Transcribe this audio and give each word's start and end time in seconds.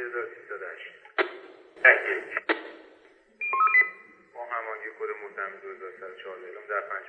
1308 0.00 0.90
تهیه 1.82 2.22
با 4.34 4.44
همانگی 4.44 4.90
کد 4.98 5.10
مصمم 5.24 5.60
2104 5.62 6.36
اعلام 6.44 6.66
در 6.68 6.80
5 6.80 7.06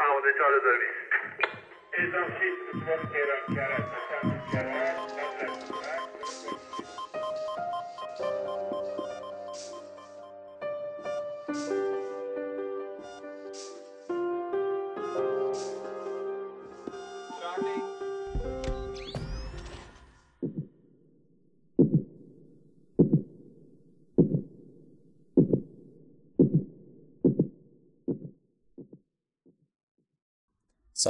مغازه 0.00 0.32
4020 0.38 0.98
اعزام 1.92 2.28
شید 2.40 2.54
به 2.66 2.72
صورت 2.72 3.12
تهران 3.12 3.56
کرد 3.56 3.84
تسلیم 4.10 4.42
کرد 4.52 5.59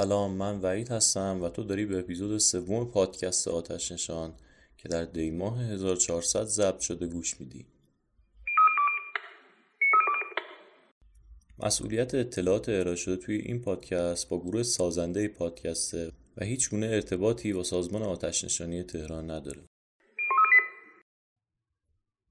سلام 0.01 0.33
من 0.33 0.61
وحید 0.61 0.89
هستم 0.89 1.43
و 1.43 1.49
تو 1.49 1.65
داری 1.65 1.87
به 1.87 1.99
اپیزود 1.99 2.39
سوم 2.39 2.85
پادکست 2.85 3.49
آتش 3.49 3.93
نشان 3.93 4.35
که 4.79 4.89
در 4.89 5.05
دی 5.05 5.31
ماه 5.31 5.63
1400 5.63 6.45
ضبط 6.45 6.81
شده 6.81 7.07
گوش 7.07 7.41
میدی. 7.41 7.67
مسئولیت 11.59 12.15
اطلاعات 12.15 12.69
ارائه 12.69 12.97
شده 12.97 13.17
توی 13.17 13.37
این 13.37 13.61
پادکست 13.61 14.29
با 14.29 14.41
گروه 14.41 14.63
سازنده 14.63 15.29
پادکسته 15.29 16.13
و 16.37 16.45
هیچ 16.45 16.71
گونه 16.71 16.87
ارتباطی 16.87 17.53
با 17.53 17.63
سازمان 17.63 18.03
آتش 18.03 18.45
نشانی 18.45 18.83
تهران 18.83 19.31
نداره. 19.31 19.63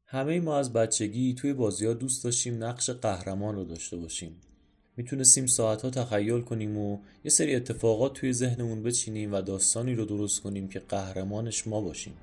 همه 0.05 0.39
ما 0.39 0.57
از 0.57 0.73
بچگی 0.73 1.33
توی 1.33 1.53
بازی 1.53 1.85
ها 1.85 1.93
دوست 1.93 2.23
داشتیم 2.23 2.63
نقش 2.63 2.89
قهرمان 2.89 3.55
رو 3.55 3.63
داشته 3.63 3.97
باشیم. 3.97 4.41
می‌تونستیم 4.99 5.45
ساعتها 5.45 5.89
تخیل 5.89 6.41
کنیم 6.41 6.77
و 6.77 6.97
یه 7.23 7.31
سری 7.31 7.55
اتفاقات 7.55 8.13
توی 8.13 8.33
ذهنمون 8.33 8.83
بچینیم 8.83 9.33
و 9.33 9.41
داستانی 9.41 9.95
رو 9.95 10.05
درست 10.05 10.41
کنیم 10.41 10.67
که 10.67 10.79
قهرمانش 10.79 11.67
ما 11.67 11.81
باشیم. 11.81 12.13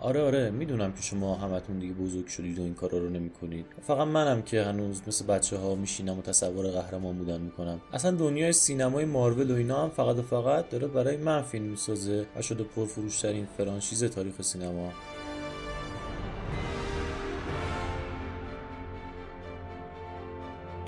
آره 0.00 0.22
آره 0.22 0.50
می‌دونم 0.50 0.92
که 0.92 1.02
شما 1.02 1.34
همتون 1.34 1.78
دیگه 1.78 1.94
بزرگ 1.94 2.26
شدید 2.26 2.58
و 2.58 2.62
این 2.62 2.74
کارا 2.74 2.98
رو 2.98 3.08
نمی‌کنید. 3.08 3.66
فقط 3.86 4.08
منم 4.08 4.42
که 4.42 4.62
هنوز 4.62 5.02
مثل 5.06 5.26
بچه 5.26 5.56
ها 5.56 5.74
میشینم 5.74 6.18
و 6.18 6.22
تصور 6.22 6.66
قهرمان 6.66 7.18
بودن 7.18 7.40
می‌کنم. 7.40 7.80
اصلا 7.92 8.10
دنیای 8.10 8.52
سینمای 8.52 9.04
مارول 9.04 9.50
و 9.50 9.54
اینا 9.54 9.82
هم 9.82 9.90
فقط 9.90 10.16
و 10.16 10.22
فقط 10.22 10.68
داره 10.68 10.86
برای 10.86 11.16
من 11.16 11.42
فیلم 11.42 11.64
می‌سازه 11.64 12.26
و 12.36 12.42
شده 12.42 12.64
پرفروشترین 12.64 13.46
فرانشیز 13.58 14.04
تاریخ 14.04 14.42
سینما. 14.42 14.92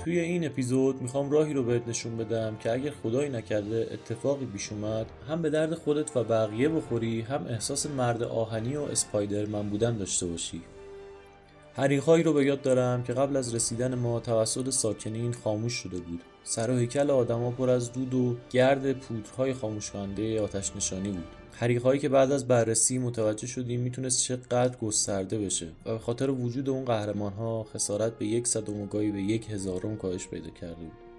توی 0.03 0.19
این 0.19 0.45
اپیزود 0.45 1.01
می‌خوام 1.01 1.31
راهی 1.31 1.53
رو 1.53 1.63
بهت 1.63 1.87
نشون 1.87 2.17
بدم 2.17 2.57
که 2.59 2.71
اگر 2.71 2.91
خدایی 3.03 3.29
نکرده 3.29 3.87
اتفاقی 3.91 4.45
پیش 4.45 4.71
اومد 4.71 5.05
هم 5.29 5.41
به 5.41 5.49
درد 5.49 5.73
خودت 5.73 6.17
و 6.17 6.23
بقیه 6.23 6.69
بخوری 6.69 7.21
هم 7.21 7.45
احساس 7.49 7.85
مرد 7.85 8.23
آهنی 8.23 8.75
و 8.75 8.81
اسپایدرمن 8.81 9.69
بودن 9.69 9.97
داشته 9.97 10.25
باشی. 10.25 10.61
حریقهایی 11.73 12.23
رو 12.23 12.33
به 12.33 12.45
یاد 12.45 12.61
دارم 12.61 13.03
که 13.03 13.13
قبل 13.13 13.35
از 13.37 13.55
رسیدن 13.55 13.95
ما 13.95 14.19
توسط 14.19 14.69
ساکنین 14.69 15.33
خاموش 15.33 15.73
شده 15.73 15.99
بود. 15.99 16.21
سر 16.43 16.71
و 16.71 16.77
هیکل 16.77 17.11
آدما 17.11 17.51
پر 17.51 17.69
از 17.69 17.93
دود 17.93 18.13
و 18.13 18.35
گرد 18.49 18.93
پودرهای 18.93 19.53
خاموش 19.53 19.91
کننده 19.91 20.41
آتش 20.41 20.75
نشانی 20.75 21.09
بود. 21.09 21.23
حریقهایی 21.51 21.99
که 21.99 22.09
بعد 22.09 22.31
از 22.31 22.47
بررسی 22.47 22.97
متوجه 22.97 23.47
شدیم 23.47 23.79
می‌تونست 23.79 24.23
چقدر 24.23 24.77
گسترده 24.77 25.39
بشه 25.39 25.67
و 25.85 25.93
به 25.93 25.99
خاطر 25.99 26.29
وجود 26.29 26.69
اون 26.69 26.85
قهرمان 26.85 27.33
ها 27.33 27.63
خسارت 27.63 28.17
به 28.17 28.25
یک 28.25 28.47
صدم 28.47 28.81
و 28.81 28.85
گاهی 28.85 29.11
به 29.11 29.21
یک 29.21 29.51
هزارم 29.51 29.97
کاهش 29.97 30.27
پیدا 30.27 30.49
کرده 30.49 30.75
بود. 30.75 31.10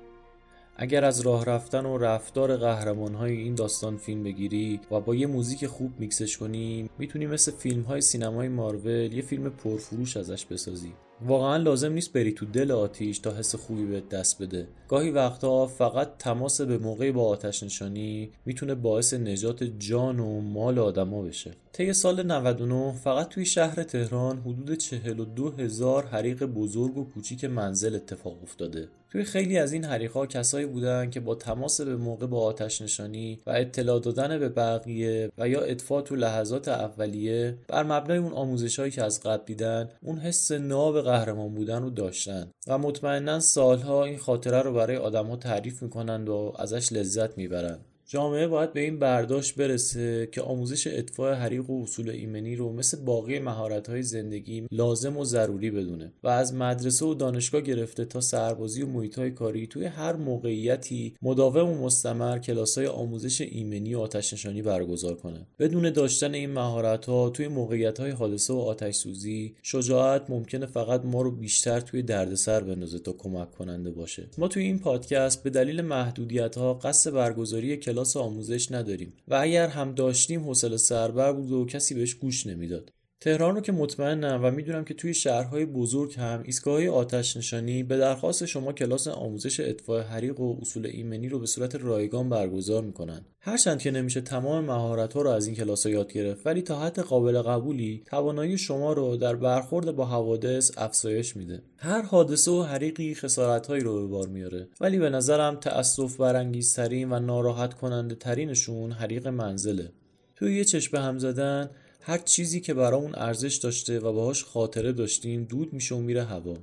اگر 0.77 1.05
از 1.05 1.21
راه 1.21 1.44
رفتن 1.44 1.87
و 1.87 1.99
رفتار 1.99 2.56
قهرمان 2.56 3.15
های 3.15 3.37
این 3.37 3.55
داستان 3.55 3.97
فیلم 3.97 4.22
بگیری 4.22 4.81
و 4.91 5.00
با 5.00 5.15
یه 5.15 5.27
موزیک 5.27 5.66
خوب 5.66 5.93
میکسش 5.99 6.38
کنی 6.38 6.91
می‌تونی 6.99 7.27
مثل 7.27 7.53
فیلم 7.53 7.83
های 7.83 8.00
سینمای 8.00 8.49
مارول 8.49 9.12
یه 9.12 9.22
فیلم 9.22 9.50
پرفروش 9.50 10.16
ازش 10.16 10.47
بسازی. 10.47 10.93
واقعا 11.27 11.56
لازم 11.56 11.93
نیست 11.93 12.12
بری 12.12 12.33
تو 12.33 12.47
دل 12.47 12.71
آتیش 12.71 13.19
تا 13.19 13.34
حس 13.34 13.55
خوبی 13.55 13.84
به 13.84 14.03
دست 14.10 14.43
بده. 14.43 14.69
گاهی 14.88 15.10
وقتها 15.10 15.66
فقط 15.66 16.19
تماس 16.19 16.60
به 16.60 16.78
موقعی 16.78 17.12
با 17.12 17.27
آتش 17.27 17.62
نشانی 17.62 18.31
می‌تونه 18.47 18.75
باعث 18.75 19.15
نجات 19.15 19.65
جان 19.65 20.21
و 20.21 20.41
مال 20.41 20.78
آدما 20.78 21.22
بشه. 21.22 21.50
طی 21.72 21.93
سال 21.93 22.27
99 22.27 22.93
فقط 22.93 23.28
توی 23.28 23.47
شهر 23.47 23.83
تهران 23.83 24.39
حدود 24.39 24.75
42 24.75 25.50
هزار 25.50 26.06
حریق 26.06 26.44
بزرگ 26.44 26.99
و 26.99 27.04
کوچیک 27.04 27.44
منزل 27.44 27.94
اتفاق 27.94 28.43
افتاده. 28.43 28.89
توی 29.12 29.24
خیلی 29.24 29.58
از 29.58 29.72
این 29.72 29.84
حریقها 29.84 30.26
کسایی 30.26 30.66
بودن 30.66 31.10
که 31.10 31.20
با 31.20 31.34
تماس 31.34 31.80
به 31.80 31.96
موقع 31.96 32.26
با 32.26 32.40
آتش 32.40 32.82
نشانی 32.82 33.38
و 33.46 33.50
اطلاع 33.50 34.00
دادن 34.00 34.38
به 34.38 34.48
بقیه 34.48 35.30
و 35.38 35.48
یا 35.48 35.60
اطفاع 35.60 36.02
تو 36.02 36.16
لحظات 36.16 36.68
اولیه 36.68 37.58
بر 37.68 37.82
مبنای 37.82 38.18
اون 38.18 38.32
آموزشهایی 38.32 38.90
که 38.90 39.02
از 39.02 39.20
قبل 39.20 39.44
دیدن 39.44 39.88
اون 40.02 40.18
حس 40.18 40.52
ناب 40.52 41.00
قهرمان 41.00 41.54
بودن 41.54 41.82
رو 41.82 41.90
داشتن. 41.90 42.50
و 42.66 42.78
مطمئنا 42.78 43.40
سالها 43.40 44.04
این 44.04 44.18
خاطره 44.18 44.62
رو 44.62 44.72
برای 44.72 44.96
آدمها 44.96 45.36
تعریف 45.36 45.82
می‌کنند 45.82 46.28
و 46.28 46.52
ازش 46.58 46.92
لذت 46.92 47.38
می‌برند. 47.38 47.84
جامعه 48.12 48.46
باید 48.46 48.72
به 48.72 48.80
این 48.80 48.98
برداشت 48.98 49.54
برسه 49.54 50.28
که 50.32 50.42
آموزش 50.42 50.86
اطفاع 50.86 51.34
حریق 51.34 51.70
و 51.70 51.82
اصول 51.82 52.10
ایمنی 52.10 52.56
رو 52.56 52.72
مثل 52.72 53.04
باقی 53.04 53.38
مهارت‌های 53.38 54.02
زندگی 54.02 54.66
لازم 54.70 55.16
و 55.16 55.24
ضروری 55.24 55.70
بدونه 55.70 56.12
و 56.22 56.28
از 56.28 56.54
مدرسه 56.54 57.06
و 57.06 57.14
دانشگاه 57.14 57.60
گرفته 57.60 58.04
تا 58.04 58.20
سربازی 58.20 58.82
و 58.82 58.86
محیط‌های 58.86 59.30
کاری 59.30 59.66
توی 59.66 59.84
هر 59.84 60.16
موقعیتی 60.16 61.14
مداوم 61.22 61.68
و 61.70 61.84
مستمر 61.84 62.38
کلاس‌های 62.38 62.86
آموزش 62.86 63.40
ایمنی 63.40 63.94
و 63.94 64.00
آتش 64.00 64.32
نشانی 64.32 64.62
برگزار 64.62 65.14
کنه. 65.14 65.46
بدون 65.58 65.90
داشتن 65.90 66.34
این 66.34 66.50
مهارت‌ها 66.50 67.30
توی 67.30 67.48
موقعیت‌های 67.48 68.10
حادثه 68.10 68.52
و 68.52 68.58
آتش 68.58 68.94
سوزی 68.94 69.54
شجاعت 69.62 70.30
ممکنه 70.30 70.66
فقط 70.66 71.04
ما 71.04 71.22
رو 71.22 71.30
بیشتر 71.30 71.80
توی 71.80 72.02
دردسر 72.02 72.60
بندازه 72.60 72.98
تا 72.98 73.12
کمک 73.12 73.50
کننده 73.50 73.90
باشه. 73.90 74.28
ما 74.38 74.48
توی 74.48 74.62
این 74.62 74.78
پادکست 74.78 75.42
به 75.42 75.50
دلیل 75.50 75.80
محدودیت‌ها 75.80 76.74
قصد 76.74 77.10
برگزاری 77.10 77.76
کلاس 77.76 78.01
کلاس 78.02 78.16
آموزش 78.16 78.72
نداریم. 78.72 79.12
و 79.28 79.34
اگر 79.34 79.68
هم 79.68 79.94
داشتیم 79.94 80.44
حوصله 80.44 80.76
سربر 80.76 81.32
بود 81.32 81.52
و 81.52 81.66
کسی 81.66 81.94
بهش 81.94 82.14
گوش 82.14 82.46
نمی‌داد. 82.46 82.92
تهران 83.22 83.55
رو 83.55 83.60
که 83.60 83.72
مطمئنم 83.72 84.41
و 84.43 84.50
می‌دونم 84.50 84.84
که 84.84 84.94
توی 84.94 85.15
شهرهای 85.15 85.66
بزرگ 85.66 86.15
هم 86.19 86.43
ایستگاه 86.44 86.88
آتش 86.88 87.37
نشانی 87.37 87.83
به 87.83 87.99
درخواست 87.99 88.44
شما 88.44 88.72
کلاس 88.72 89.09
آموزش 89.09 89.60
اطفاء 89.60 90.03
حریق 90.03 90.41
و 90.41 90.56
اصول 90.60 90.87
ایمنی 90.87 91.28
رو 91.28 91.38
به 91.38 91.47
صورت 91.47 91.75
رایگان 91.75 92.28
برگزار 92.28 92.83
می‌کنن. 92.83 93.25
هرچند 93.41 93.78
که 93.78 93.91
نمیشه 93.91 94.21
تمام 94.21 94.65
مهارت 94.65 95.12
ها 95.12 95.22
رو 95.22 95.31
از 95.31 95.47
این 95.47 95.56
کلاس 95.56 95.87
یاد 95.87 96.12
گرفت 96.12 96.47
ولی 96.47 96.62
تا 96.62 96.81
حد 96.81 96.99
قابل 96.99 97.43
قبولی 97.43 98.03
توانایی 98.06 98.59
شما 98.59 98.93
رو 98.93 99.16
در 99.16 99.37
برخورد 99.37 99.97
با 99.97 100.06
حوادث 100.06 100.78
افزایش 100.78 101.37
میده. 101.37 101.62
هر 101.77 102.03
حادثه 102.03 102.50
و 102.50 102.62
حریقی 102.62 103.15
خسارت 103.15 103.66
هایی 103.66 103.83
رو 103.83 104.00
به 104.00 104.06
بار 104.06 104.28
میاره 104.28 104.69
ولی 104.81 104.99
به 104.99 105.10
نظرم 105.10 105.56
تأسف 105.56 106.16
برانگیزترین 106.16 107.12
و 107.12 107.21
ناراحت 107.21 107.75
کننده 107.75 108.15
ترینشون 108.15 108.93
حریق 108.93 109.28
منزله. 109.28 109.93
توی 110.37 110.56
یه 110.56 110.65
چشم 110.65 110.97
هم 110.97 111.19
زدن 111.19 111.71
هر 112.04 112.18
چیزی 112.18 112.60
که 112.60 112.74
برامون 112.74 113.14
ارزش 113.14 113.56
داشته 113.56 113.98
و 113.98 114.12
باهاش 114.12 114.44
خاطره 114.44 114.92
داشتیم 114.92 115.44
دود 115.44 115.72
میشه 115.72 115.94
و 115.94 115.98
میره 115.98 116.24
هوا. 116.24 116.56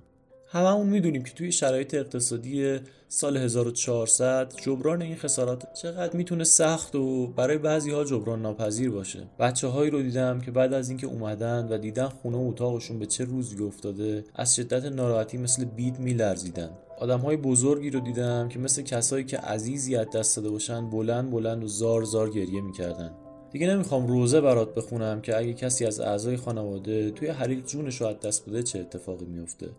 هممون 0.51 0.87
می‌دونیم 0.87 1.23
که 1.23 1.33
توی 1.33 1.51
شرایط 1.51 1.93
اقتصادی 1.93 2.79
سال 3.07 3.37
1400 3.37 4.53
جبران 4.61 5.01
این 5.01 5.15
خسارات 5.15 5.73
چقدر 5.73 6.15
می‌تونه 6.17 6.43
سخت 6.43 6.95
و 6.95 7.27
برای 7.27 7.57
بعضی 7.57 7.91
ها 7.91 8.03
جبران 8.03 8.41
ناپذیر 8.41 8.91
باشه. 8.91 9.27
بچه 9.39 9.67
هایی 9.67 9.91
رو 9.91 10.01
دیدم 10.01 10.41
که 10.41 10.51
بعد 10.51 10.73
از 10.73 10.89
اینکه 10.89 11.07
اومدن 11.07 11.67
و 11.71 11.77
دیدن 11.77 12.07
خونه 12.07 12.37
و 12.37 12.47
اتاقشون 12.47 12.99
به 12.99 13.05
چه 13.05 13.23
روزی 13.23 13.63
افتاده 13.63 14.23
از 14.35 14.55
شدت 14.55 14.85
ناراحتی 14.85 15.37
مثل 15.37 15.65
بید 15.65 15.99
میلرزیدن. 15.99 16.69
آدم 16.99 17.19
های 17.19 17.37
بزرگی 17.37 17.89
رو 17.89 17.99
دیدم 17.99 18.49
که 18.49 18.59
مثل 18.59 18.81
کسایی 18.81 19.23
که 19.23 19.37
عزیزی 19.37 19.95
از 19.95 20.07
دست 20.15 20.37
داده 20.37 20.49
باشن 20.49 20.89
بلند 20.89 21.31
بلند 21.31 21.63
و 21.63 21.67
زار 21.67 22.03
زار 22.03 22.29
گریه 22.29 22.61
می‌کردن. 22.61 23.11
دیگه 23.51 23.67
نمی‌خوام 23.67 24.07
روزه 24.07 24.41
برات 24.41 24.75
بخونم 24.75 25.21
که 25.21 25.37
اگه 25.37 25.53
کسی 25.53 25.85
از 25.85 25.99
اعضای 25.99 26.37
خانواده 26.37 27.11
توی 27.11 27.27
حریق 27.27 27.65
جونش 27.65 28.01
رو 28.01 28.07
از 28.07 28.19
دست 28.19 28.49
بده 28.49 28.63
چه 28.63 28.79
اتفاقی 28.79 29.25
میفته. 29.25 29.69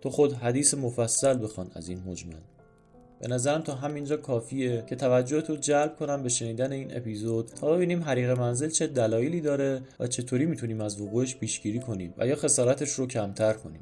تو 0.00 0.10
خود 0.10 0.32
حدیث 0.32 0.74
مفصل 0.74 1.44
بخوان 1.44 1.70
از 1.74 1.88
این 1.88 2.02
مجمل 2.06 2.40
به 3.20 3.28
نظرم 3.28 3.62
تا 3.62 3.74
همینجا 3.74 4.16
کافیه 4.16 4.84
که 4.86 4.96
توجهت 4.96 5.50
رو 5.50 5.56
جلب 5.56 5.96
کنم 5.96 6.22
به 6.22 6.28
شنیدن 6.28 6.72
این 6.72 6.96
اپیزود 6.96 7.46
تا 7.46 7.72
ببینیم 7.72 8.02
حریق 8.02 8.30
منزل 8.30 8.68
چه 8.68 8.86
دلایلی 8.86 9.40
داره 9.40 9.82
و 10.00 10.06
چطوری 10.06 10.46
می‌تونیم 10.46 10.80
از 10.80 11.00
وقوعش 11.00 11.36
پیشگیری 11.36 11.80
کنیم 11.80 12.14
و 12.18 12.26
یا 12.26 12.36
خسارتش 12.36 12.90
رو 12.90 13.06
کمتر 13.06 13.52
کنیم. 13.52 13.80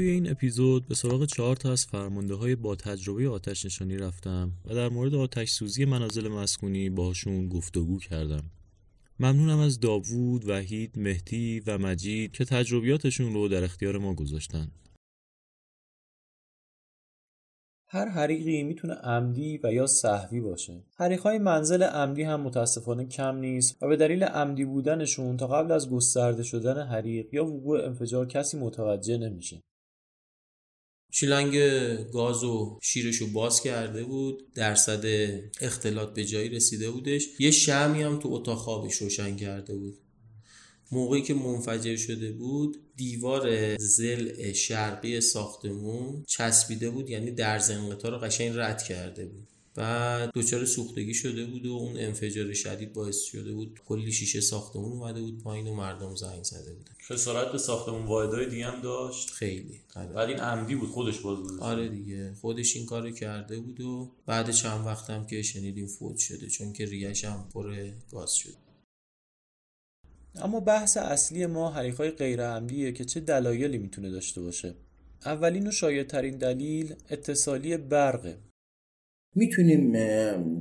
توی 0.00 0.10
این 0.10 0.30
اپیزود 0.30 0.88
به 0.88 0.94
سراغ 0.94 1.24
چهار 1.24 1.56
تا 1.56 1.72
از 1.72 1.86
فرمانده 1.86 2.34
های 2.34 2.56
با 2.56 2.76
تجربه 2.76 3.28
آتش 3.28 3.64
نشانی 3.66 3.96
رفتم 3.96 4.52
و 4.64 4.74
در 4.74 4.88
مورد 4.88 5.14
آتش 5.14 5.50
سوزی 5.50 5.84
منازل 5.84 6.28
مسکونی 6.28 6.90
باشون 6.90 7.48
گفتگو 7.48 7.98
کردم. 7.98 8.42
ممنونم 9.18 9.58
از 9.58 9.80
داوود، 9.80 10.48
وحید، 10.48 10.98
مهدی 10.98 11.60
و 11.66 11.78
مجید 11.78 12.32
که 12.32 12.44
تجربیاتشون 12.44 13.34
رو 13.34 13.48
در 13.48 13.64
اختیار 13.64 13.98
ما 13.98 14.14
گذاشتن. 14.14 14.70
هر 17.88 18.08
حریقی 18.08 18.62
می‌تونه 18.62 18.94
عمدی 18.94 19.60
و 19.64 19.72
یا 19.72 19.86
صحوی 19.86 20.40
باشه. 20.40 20.84
حریقهای 20.96 21.38
منزل 21.38 21.82
عمدی 21.82 22.22
هم 22.22 22.40
متاسفانه 22.40 23.04
کم 23.04 23.36
نیست 23.36 23.82
و 23.82 23.88
به 23.88 23.96
دلیل 23.96 24.24
عمدی 24.24 24.64
بودنشون 24.64 25.36
تا 25.36 25.46
قبل 25.46 25.72
از 25.72 25.90
گسترده 25.90 26.42
شدن 26.42 26.86
حریق 26.86 27.34
یا 27.34 27.44
وقوع 27.44 27.84
انفجار 27.84 28.26
کسی 28.26 28.58
متوجه 28.58 29.18
نمیشه. 29.18 29.62
شیلنگ 31.10 31.56
گاز 32.12 32.44
و 32.44 32.78
شیرش 32.82 33.16
رو 33.16 33.26
باز 33.26 33.60
کرده 33.62 34.04
بود 34.04 34.52
درصد 34.54 35.04
اختلاط 35.60 36.14
به 36.14 36.24
جایی 36.24 36.48
رسیده 36.48 36.90
بودش. 36.90 37.26
یه 37.38 37.50
شمی 37.50 38.02
هم 38.02 38.18
تو 38.18 38.28
اتاق 38.32 38.58
خوابش 38.58 38.94
روشن 38.94 39.36
کرده 39.36 39.74
بود. 39.74 39.98
موقعی 40.92 41.22
که 41.22 41.34
منفجر 41.34 41.96
شده 41.96 42.32
بود 42.32 42.76
دیوار 42.96 43.76
زل 43.76 44.52
شرقی 44.52 45.20
ساختمون 45.20 46.24
چسبیده 46.26 46.90
بود 46.90 47.10
یعنی 47.10 47.30
در 47.30 47.72
انقطاع 47.72 48.10
رو 48.10 48.18
قشنگ 48.18 48.52
رد 48.54 48.82
کرده 48.82 49.26
بود. 49.26 49.48
بعد 49.74 50.30
دچار 50.34 50.64
سوختگی 50.64 51.14
شده 51.14 51.44
بود 51.44 51.66
و 51.66 51.72
اون 51.72 51.96
انفجار 51.96 52.52
شدید 52.52 52.92
باعث 52.92 53.20
شده 53.22 53.52
بود 53.52 53.80
کلی 53.86 54.12
شیشه 54.12 54.40
ساختمون 54.40 54.92
اومده 54.92 55.20
بود 55.20 55.42
پایین 55.42 55.68
و 55.68 55.74
مردم 55.74 56.14
زنگ 56.14 56.42
زده 56.42 56.72
بودن. 56.74 56.92
خسارت 57.08 57.52
به 57.52 57.58
ساختمون 57.58 58.06
واحدهای 58.06 58.46
دیگه 58.46 58.66
هم 58.66 58.80
داشت؟ 58.80 59.30
خیلی. 59.30 59.80
ولی 60.14 60.32
این 60.32 60.40
عمدی 60.42 60.74
بود 60.74 60.88
خودش 60.88 61.18
باز 61.18 61.38
بود. 61.38 61.60
آره 61.60 61.88
دیگه. 61.88 62.34
خودش 62.40 62.76
این 62.76 62.86
کارو 62.86 63.10
کرده 63.10 63.60
بود 63.60 63.80
و 63.80 64.12
بعد 64.26 64.50
چند 64.50 64.86
وقت 64.86 65.10
هم 65.10 65.26
که 65.26 65.42
شنیدیم 65.42 65.86
فوت 65.86 66.18
شده 66.18 66.46
چون 66.46 66.72
که 66.72 66.84
ریش 66.84 67.24
هم 67.24 67.48
پر 67.54 67.90
گاز 68.12 68.34
شد. 68.34 68.54
اما 70.34 70.60
بحث 70.60 70.96
اصلی 70.96 71.46
ما 71.46 71.70
حریقای 71.70 72.10
غیر 72.10 72.46
عمدیه 72.46 72.92
که 72.92 73.04
چه 73.04 73.20
دلایلی 73.20 73.78
می‌تونه 73.78 74.10
داشته 74.10 74.40
باشه؟ 74.40 74.74
اولین 75.24 75.66
و 75.66 75.70
شایدترین 75.70 76.38
دلیل 76.38 76.94
اتصالی 77.10 77.76
برقه. 77.76 78.38
می‌تونیم 79.34 79.92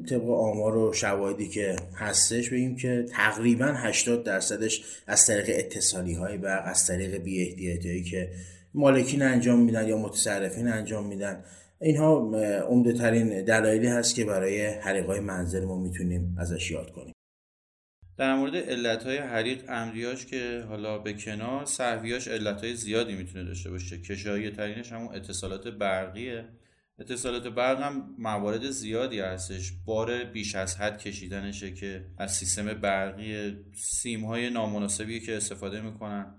طبق 0.04 0.30
آمار 0.30 0.78
و 0.78 0.94
شواهدی 0.94 1.48
که 1.48 1.76
هستش 1.96 2.50
بگیم 2.50 2.76
که 2.76 3.06
تقریبا 3.10 3.66
80 3.66 4.24
درصدش 4.24 4.84
از 5.08 5.28
طریق 5.28 5.46
اتصالی 5.50 6.14
های 6.14 6.38
برق 6.38 6.64
از 6.66 6.88
طریق 6.88 7.18
بی 7.18 7.80
هایی 7.84 8.04
که 8.04 8.32
مالکین 8.74 9.22
انجام 9.22 9.60
میدن 9.60 9.88
یا 9.88 9.98
متصرفین 9.98 10.68
انجام 10.68 11.08
میدن 11.08 11.44
اینها 11.82 12.32
عمده 12.70 12.94
ترین 12.94 13.44
دلایلی 13.44 13.88
هست 13.88 14.16
که 14.16 14.26
برای 14.26 14.66
حریق 14.66 15.06
های 15.06 15.20
منزل 15.20 15.66
ما 15.66 15.78
می‌تونیم 15.78 16.36
ازش 16.40 16.72
یاد 16.72 16.92
کنیم. 16.92 17.14
در 18.18 18.36
مورد 18.36 18.56
علت 18.56 19.04
های 19.04 19.18
حریق 19.18 19.70
عمدیاش 19.70 20.26
که 20.26 20.64
حالا 20.68 20.98
به 20.98 21.14
کنار 21.14 21.66
صحویاش 21.66 22.28
علت 22.28 22.62
های 22.62 22.76
زیادی 22.76 23.16
می‌تونه 23.16 23.44
داشته 23.44 23.70
باشه. 23.70 24.02
کشایی 24.02 24.52
ترینش 24.52 24.92
همون 24.92 25.16
اتصالات 25.16 25.68
برقیه. 25.68 26.46
اتصالات 27.00 27.48
برق 27.48 27.82
هم 27.82 28.16
موارد 28.18 28.70
زیادی 28.70 29.20
هستش. 29.20 29.72
بار 29.86 30.24
بیش 30.24 30.56
از 30.56 30.78
حد 30.78 30.98
کشیدنشه 30.98 31.74
که 31.74 32.06
از 32.18 32.36
سیستم 32.36 32.74
برقی 32.74 33.58
سیم 33.74 34.26
های 34.26 34.50
نامناسبی 34.50 35.20
که 35.20 35.38
استفاده 35.38 35.82
می‌کنن. 35.82 36.39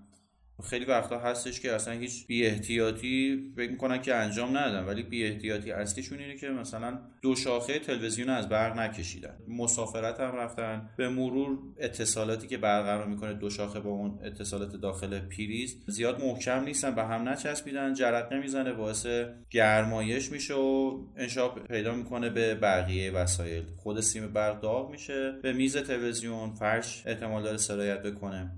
خیلی 0.61 0.85
وقتا 0.85 1.19
هستش 1.19 1.59
که 1.59 1.71
اصلا 1.71 1.93
هیچ 1.93 2.27
بی 2.27 2.45
احتیاطی 2.45 3.43
فکر 3.55 3.71
می‌کنن 3.71 4.01
که 4.01 4.15
انجام 4.15 4.57
ندادن 4.57 4.85
ولی 4.85 5.03
بی 5.03 5.25
احتیاطی 5.25 5.71
اصلیشون 5.71 6.19
اینه 6.19 6.37
که 6.37 6.49
مثلا 6.49 6.99
دو 7.21 7.35
شاخه 7.35 7.79
تلویزیون 7.79 8.29
از 8.29 8.49
برق 8.49 8.79
نکشیدن. 8.79 9.33
مسافرت 9.47 10.19
هم 10.19 10.35
رفتن. 10.35 10.89
به 10.97 11.09
مرور 11.09 11.57
اتصالاتی 11.79 12.47
که 12.47 12.57
برقرار 12.57 13.07
می‌کنه 13.07 13.33
دو 13.33 13.49
شاخه 13.49 13.79
با 13.79 13.89
اون 13.89 14.19
اتصالات 14.23 14.75
داخل 14.75 15.19
پریز 15.19 15.77
زیاد 15.87 16.23
محکم 16.23 16.63
نیستن 16.63 16.95
به 16.95 17.03
هم 17.03 17.29
نچسبیدن 17.29 17.93
جرقه 17.93 18.39
می‌زنه 18.39 18.73
باعث 18.73 19.07
گرمایش 19.49 20.31
میشه 20.31 20.53
و 20.53 20.99
انشاب 21.17 21.59
پیدا 21.67 21.95
می‌کنه 21.95 22.29
به 22.29 22.55
بقیه 22.55 23.11
وسایل. 23.11 23.63
خود 23.77 23.99
سیم 23.99 24.33
برق 24.33 24.61
داغ 24.61 24.91
میشه. 24.91 25.31
به 25.43 25.53
میز 25.53 25.77
تلویزیون 25.77 26.53
فرش 26.53 27.03
احتمال 27.05 27.43
داره 27.43 27.57
سرایت 27.57 28.03
بکنه. 28.03 28.51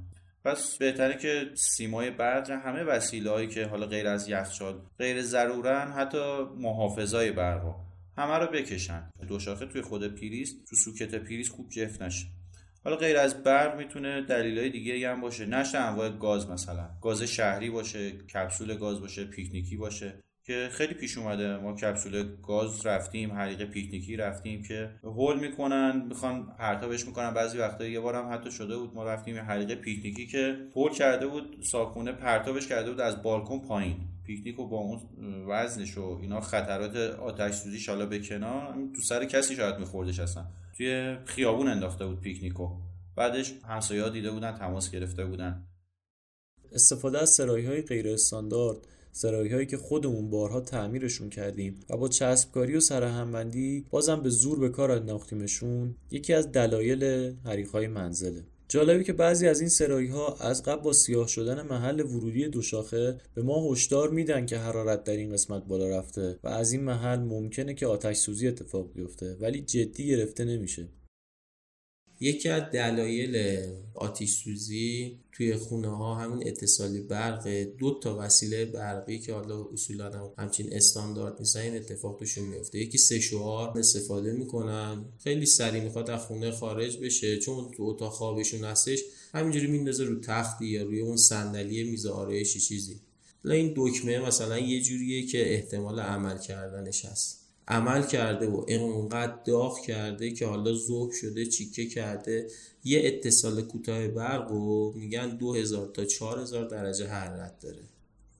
پس 0.45 0.77
بهتره 0.77 1.17
که 1.17 1.51
سیمای 1.55 2.11
برق 2.11 2.51
همه 2.51 2.83
وسیله 2.83 3.29
هایی 3.29 3.47
که 3.47 3.65
حالا 3.65 3.85
غیر 3.85 4.07
از 4.07 4.27
یخچال 4.27 4.81
غیر 4.99 5.21
ضرورن 5.21 5.91
حتی 5.91 6.43
محافظای 6.57 7.31
برق 7.31 7.75
همه 8.17 8.37
رو 8.37 8.47
بکشن. 8.47 9.09
دو 9.27 9.39
شاخه 9.39 9.65
توی 9.65 9.81
خود 9.81 10.15
پریز 10.15 10.65
تو 10.69 10.75
سوکت 10.75 11.15
پریز 11.15 11.49
خوب 11.49 11.69
جفت 11.69 12.01
نشه. 12.01 12.25
حالا 12.83 12.95
غیر 12.95 13.17
از 13.17 13.43
برق 13.43 13.77
می‌تونه 13.77 14.21
دلیلای 14.21 14.69
دیگه 14.69 15.09
هم 15.09 15.21
باشه. 15.21 15.45
نشه 15.45 15.77
انواع 15.77 16.09
گاز 16.09 16.49
مثلا. 16.49 16.89
گاز 17.01 17.23
شهری 17.23 17.69
باشه 17.69 18.11
کپسول 18.11 18.77
گاز 18.77 19.01
باشه 19.01 19.25
پیکنیکی 19.25 19.77
باشه. 19.77 20.13
که 20.45 20.69
خیلی 20.71 20.93
پیش 20.93 21.17
اومده. 21.17 21.57
ما 21.57 21.73
کپسول 21.73 22.35
گاز 22.47 22.85
رفتیم 22.85 23.31
حریق 23.31 23.63
پیکنیکی 23.63 24.15
رفتیم 24.15 24.63
که 24.63 24.89
هول 25.03 25.39
می‌کنن 25.39 26.05
می‌خوان 26.09 26.55
پرتابش 26.57 27.07
می‌کنن. 27.07 27.33
بعضی 27.33 27.57
وقتا 27.57 27.85
یه 27.85 27.99
بار 27.99 28.15
هم 28.15 28.33
حتی 28.33 28.51
شده 28.51 28.77
بود 28.77 28.93
ما 28.93 29.03
رفتیم 29.03 29.37
حریق 29.37 29.73
پیکنیکی 29.75 30.27
که 30.27 30.57
هول 30.75 30.91
کرده 30.91 31.27
بود 31.27 31.57
ساکونه 31.71 32.11
پرتابش 32.11 32.67
کرده 32.67 32.89
بود 32.89 32.99
از 32.99 33.23
بالکن 33.23 33.59
پایین. 33.59 33.97
پیکنیک 34.25 34.59
و 34.59 34.67
با 34.67 34.77
اون 34.77 35.01
وزنش 35.47 35.97
و 35.97 36.19
اینا 36.21 36.41
خطرات 36.41 36.95
آتش 37.19 37.53
سوزی 37.53 37.79
شالا 37.79 38.05
به 38.05 38.19
کنار 38.19 38.73
تو 38.95 39.01
سر 39.01 39.25
کسی 39.25 39.55
شاید 39.55 39.79
میخوردش 39.79 40.19
اصلا. 40.19 40.45
توی 40.77 41.17
خیابون 41.25 41.67
انداخته 41.67 42.05
بود 42.05 42.21
پیکنیکو 42.21 42.69
بعدش 43.15 43.53
همسایه‌ها 43.67 44.09
دیده 44.09 44.31
بودن 44.31 44.51
تماس 44.51 44.91
گرفته 44.91 45.25
بودن. 45.25 45.67
استفاده 46.71 47.21
از 47.21 47.29
سرایی 47.29 47.65
های 47.65 47.81
غیر 47.81 48.07
استاندارد 48.07 48.77
سرایی 49.15 49.51
هایی 49.51 49.65
که 49.65 49.77
خودمون 49.77 50.29
بارها 50.29 50.61
تعمیرشون 50.61 51.29
کردیم 51.29 51.79
و 51.89 51.97
با 51.97 52.07
چسبکاری 52.07 52.75
و 52.75 52.79
سرهمبندی 52.79 53.85
بازم 53.89 54.21
به 54.21 54.29
زور 54.29 54.59
به 54.59 54.69
کار 54.69 54.91
انداختیمشون 54.91 55.95
یکی 56.11 56.33
از 56.33 56.51
دلایل 56.51 57.33
حریق 57.45 57.69
های 57.69 57.87
منزله. 57.87 58.43
جالبی 58.67 59.03
که 59.03 59.13
بعضی 59.13 59.47
از 59.47 59.59
این 59.59 59.69
سرایی 59.69 60.07
ها 60.07 60.35
از 60.39 60.63
قبل 60.63 60.81
با 60.81 60.93
سیاه 60.93 61.27
شدن 61.27 61.61
محل 61.61 62.01
ورودی 62.01 62.47
دوشاخه 62.47 63.17
به 63.35 63.41
ما 63.41 63.71
هشدار 63.71 64.09
میدن 64.09 64.45
که 64.45 64.57
حرارت 64.57 65.03
در 65.03 65.13
این 65.13 65.33
قسمت 65.33 65.65
بالا 65.65 65.99
رفته 65.99 66.39
و 66.43 66.47
از 66.47 66.71
این 66.71 66.83
محل 66.83 67.19
ممکنه 67.19 67.73
که 67.73 67.87
آتش 67.87 68.17
سوزی 68.17 68.47
اتفاق 68.47 68.93
بیفته 68.93 69.37
ولی 69.39 69.61
جدی 69.61 70.07
گرفته 70.07 70.45
نمیشه. 70.45 70.87
یکی 72.19 72.49
از 72.49 72.63
دلایل 72.73 73.63
آتیش 73.93 74.31
سوزی 74.31 75.19
توی 75.31 75.55
خونه 75.55 75.87
ها 75.87 76.15
همین 76.15 76.47
اتصالی 76.47 77.01
برق 77.01 77.47
دو 77.63 77.99
تا 78.03 78.17
وسیله 78.19 78.65
برقی 78.65 79.19
که 79.19 79.33
حالا 79.33 79.63
اصولا 79.73 80.11
هم 80.11 80.31
همچین 80.37 80.73
استاندارد 80.73 81.39
نیستن 81.39 81.59
این 81.59 81.75
اتفاق 81.75 82.19
توشون 82.19 82.43
میفته. 82.43 82.79
یکی 82.79 82.97
سه 82.97 83.19
شوهار 83.19 83.79
استفاده 83.79 84.31
می‌کنن. 84.31 85.05
خیلی 85.23 85.45
سریع 85.45 85.83
می‌خواد 85.83 86.09
از 86.09 86.21
خونه 86.21 86.51
خارج 86.51 86.97
بشه 86.97 87.37
چون 87.37 87.71
تو 87.71 87.83
اتاق 87.83 88.13
خوابشون 88.13 88.63
هستش 88.63 88.99
همینجوری 89.33 89.67
میندازه 89.67 90.03
رو 90.03 90.19
تختی 90.19 90.65
یا 90.65 90.83
روی 90.83 90.99
اون 90.99 91.17
صندلی 91.17 91.83
میز 91.83 92.05
آرایشی 92.05 92.59
چیزی. 92.59 92.99
این 93.45 93.73
دکمه 93.75 94.19
مثلا 94.19 94.59
یه 94.59 94.81
جوریه 94.81 95.25
که 95.25 95.53
احتمال 95.53 95.99
عمل 95.99 96.37
کردنش 96.37 97.05
هست. 97.05 97.42
عمل 97.67 98.05
کرده 98.05 98.47
و 98.47 98.65
اینقدر 98.67 99.35
داغ 99.45 99.79
کرده 99.79 100.31
که 100.31 100.45
حالا 100.45 100.73
ذوب 100.73 101.11
شده 101.11 101.45
چیکه 101.45 101.85
کرده. 101.85 102.47
یه 102.83 103.01
اتصال 103.05 103.61
کوتاه 103.61 104.07
برق 104.07 104.51
و 104.51 104.93
میگن 104.95 105.37
2000 105.37 105.87
تا 105.87 106.05
4000 106.05 106.69
درجه 106.69 107.07
حرارت 107.07 107.59
داره. 107.59 107.83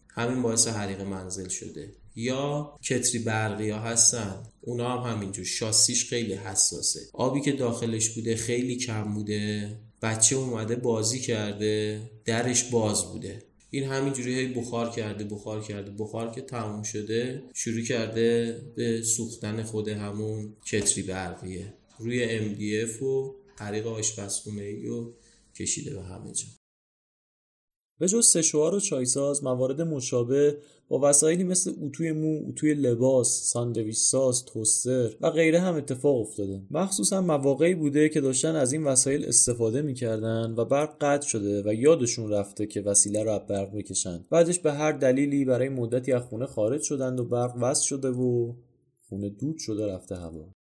همین 0.10 0.42
باعث 0.42 0.68
حریق 0.68 1.02
منزل 1.02 1.48
شده. 1.48 1.90
یا 2.16 2.78
کتری 2.84 3.20
برقی 3.20 3.70
ها 3.70 3.80
هستن. 3.80 4.44
اونا 4.62 4.98
هم 4.98 5.16
همینجور. 5.16 5.46
شاسیش 5.46 6.10
خیلی 6.10 6.34
حساسه. 6.34 7.00
آبی 7.14 7.42
که 7.42 7.52
داخلش 7.52 8.10
بوده 8.10 8.36
خیلی 8.36 8.76
کم 8.76 9.14
بوده. 9.14 9.76
بچه 10.02 10.36
اومده 10.36 10.76
بازی 10.76 11.20
کرده. 11.20 12.02
درش 12.26 12.64
باز 12.64 13.12
بوده. 13.12 13.44
این 13.74 13.84
همینجوری 13.84 14.40
هی 14.40 14.54
بخار 14.54 14.90
کرده 14.90 15.24
بخار 15.24 15.62
کرده. 15.62 15.92
بخار 15.92 16.32
که 16.32 16.42
تموم 16.42 16.84
شده 16.84 17.44
شروع 17.54 17.82
کرده 17.82 18.62
به 18.76 19.02
سوختن 19.02 19.64
خود 19.64 19.88
همون 19.88 20.56
کتری 20.66 21.04
برقیه. 21.04 21.74
روی 22.00 22.40
MDF 22.40 23.02
و 23.02 23.36
طریق 23.58 23.88
آشپزخونه 23.88 24.62
ای 24.62 24.88
و 24.88 25.14
کشیده 25.56 25.94
به 25.94 26.02
همه 26.02 26.32
جا. 26.32 26.63
به 28.00 28.08
جز 28.08 28.26
سشوار 28.26 28.76
و 28.76 28.80
چایساز 28.80 29.44
موارد 29.44 29.82
مشابه 29.82 30.58
با 30.88 31.00
وسایلی 31.10 31.44
مثل 31.44 31.72
اتوی 31.82 32.12
مو، 32.12 32.50
اتوی 32.50 32.74
لباس، 32.74 33.42
ساندویچ 33.44 33.98
ساز، 33.98 34.46
توستر 34.46 35.10
و 35.22 35.30
غیره 35.30 35.60
هم 35.60 35.76
اتفاق 35.76 36.22
افتاده. 36.22 36.62
مخصوصا 36.72 37.22
مواقعی 37.22 37.76
بوده 37.76 38.10
که 38.10 38.22
داشتن 38.22 38.56
از 38.56 38.74
این 38.74 38.84
وسایل 38.84 39.26
استفاده 39.26 39.82
می‌کردن 39.82 40.54
و 40.58 40.66
برق 40.66 40.98
قطع 41.02 41.28
شده 41.28 41.64
و 41.66 41.74
یادشون 41.74 42.30
رفته 42.30 42.66
که 42.66 42.82
وسیله 42.82 43.24
رو 43.24 43.32
از 43.32 43.48
برق 43.48 43.78
بکشن. 43.78 44.26
بعدش 44.30 44.60
به 44.60 44.74
هر 44.74 44.92
دلیلی 44.92 45.46
برای 45.46 45.70
مدتی 45.70 46.12
از 46.12 46.22
خونه 46.22 46.46
خارج 46.46 46.82
شدند 46.82 47.20
و 47.20 47.26
برق 47.26 47.56
وصل 47.62 47.86
شده 47.86 48.10
و 48.10 48.54
خونه 49.10 49.30
دود 49.30 49.58
شده 49.58 49.88
رفته 49.88 50.16
هوا. 50.16 50.54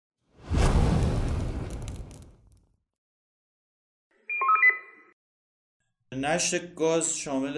نشت 6.14 6.74
گاز 6.74 7.18
شامل 7.18 7.56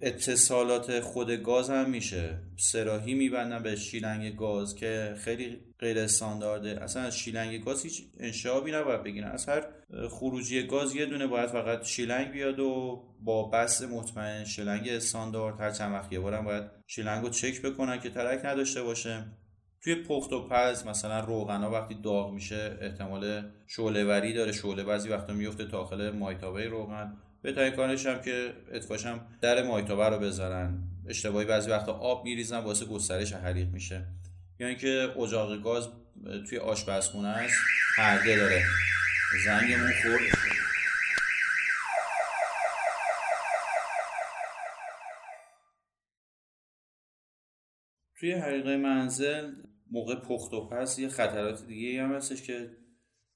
اتصالات 0.00 1.00
خود 1.00 1.30
گاز 1.30 1.70
هم 1.70 1.90
میشه. 1.90 2.38
سراحی 2.56 3.14
میبندن 3.14 3.62
به 3.62 3.76
شیلنگ 3.76 4.36
گاز 4.36 4.74
که 4.74 5.14
خیلی 5.18 5.58
غیر 5.78 5.98
استاندارده. 5.98 6.82
اصلا 6.82 7.02
از 7.02 7.18
شیلنگ 7.18 7.64
گاز 7.64 7.82
هیچ 7.82 8.02
انشابی 8.20 8.72
نباید 8.72 9.02
بگیرن. 9.02 9.30
از 9.30 9.48
هر 9.48 9.64
خروجی 10.10 10.66
گاز 10.66 10.94
یه 10.94 11.06
دونه 11.06 11.26
باید 11.26 11.50
فقط 11.50 11.84
شیلنگ 11.84 12.30
بیاد 12.30 12.60
و 12.60 13.02
با 13.20 13.48
بس 13.48 13.82
مطمئن 13.82 14.44
شیلنگ 14.44 14.88
استاندارد 14.88 15.60
هر 15.60 15.70
چند 15.70 15.92
وقت 15.92 16.12
یه 16.12 16.20
بارم 16.20 16.44
باید 16.44 16.64
شیلنگ 16.86 17.24
رو 17.24 17.30
چک 17.30 17.62
بکنن 17.62 18.00
که 18.00 18.10
ترک 18.10 18.44
نداشته 18.44 18.82
باشه. 18.82 19.24
توی 19.82 20.02
پخت 20.02 20.32
و 20.32 20.48
پز 20.48 20.86
مثلا 20.86 21.20
روغنا 21.20 21.70
وقتی 21.70 21.94
داغ 21.94 22.32
میشه 22.32 22.78
احتمال 22.80 23.42
شعله 23.66 24.04
وری 24.04 24.34
داره. 24.34 24.52
شعله 24.52 24.84
بعضی 24.84 25.08
وقتا 25.08 25.32
میفته 25.32 25.64
داخل 25.64 26.10
مایتابه 26.10 26.68
روغن. 26.68 27.16
بهترین 27.42 27.70
کارش 27.70 28.06
هم 28.06 28.20
که 28.20 28.52
اتفاقش 28.72 29.06
در 29.40 29.62
مایتابه 29.62 30.08
رو 30.08 30.18
بذارن. 30.18 30.82
اشتباهی 31.08 31.46
بعضی 31.46 31.70
وقتا 31.70 31.92
آب 31.92 32.24
میریزن 32.24 32.58
واسه 32.58 32.86
گسترش 32.86 33.32
حریق 33.32 33.68
میشه. 33.68 33.94
یا 33.94 34.02
یعنی 34.60 34.70
اینکه 34.70 35.20
اجاق 35.20 35.62
گاز 35.62 35.88
توی 36.48 36.58
آشپزخونه 36.58 37.28
است 37.28 37.58
پرده 37.96 38.36
داره. 38.36 38.62
زنگمون 39.44 39.92
خورد. 40.02 40.20
توی 48.20 48.32
حریق 48.32 48.68
منزل 48.68 49.52
موقع 49.90 50.14
پخت 50.14 50.52
و 50.52 50.68
پس 50.68 50.98
یه 50.98 51.08
خطرات 51.08 51.66
دیگه 51.66 52.02
هم 52.02 52.14
هستش 52.14 52.42
که 52.42 52.70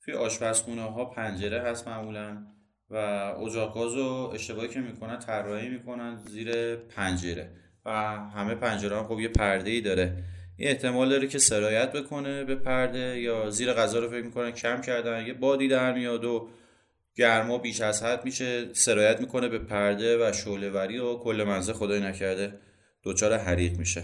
توی 0.05 0.15
آشپزخونه 0.15 0.83
ها 0.83 1.05
پنجره 1.05 1.63
هست 1.63 1.89
معمولا. 1.89 2.47
و 2.93 2.97
اجاق 2.97 3.77
رو 3.79 4.31
اشتباهی 4.35 4.69
که 4.69 4.81
می‌کنن 4.81 5.19
طراحی 5.19 5.69
می‌کنن 5.69 6.17
زیر 6.17 6.77
پنجره. 6.77 7.51
و 7.85 7.91
همه 8.35 8.55
پنجره 8.55 8.97
هم 8.97 9.05
خب 9.05 9.21
یه 9.21 9.29
پرده 9.29 9.71
ای 9.71 9.81
داره. 9.81 10.17
این 10.57 10.69
احتمال 10.69 11.09
داره 11.11 11.27
که 11.27 11.39
سرایت 11.39 11.93
بکنه 11.93 12.45
به 12.45 12.55
پرده 12.55 13.21
یا 13.21 13.51
زیر 13.51 13.73
غذا 13.73 13.99
رو 13.99 14.09
فکر 14.09 14.25
می‌کنن 14.25 14.51
کم 14.51 14.81
کردن. 14.81 15.27
یه 15.27 15.35
بادی 15.35 15.69
در 15.69 15.93
میاد 15.93 16.25
و 16.25 16.49
گرما 17.17 17.59
بیش 17.59 17.81
از 17.81 18.03
حد 18.03 18.25
میشه 18.25 18.75
سرایت 18.75 19.21
می‌کنه 19.21 19.49
به 19.49 19.59
پرده 19.59 20.29
و 20.29 20.33
شعله 20.33 20.71
وری 20.71 20.99
و 20.99 21.15
کل 21.15 21.45
منزل 21.47 21.73
خدای 21.73 22.01
نکرده. 22.01 22.55
دچار 23.05 23.37
حریق 23.37 23.79
میشه. 23.79 24.03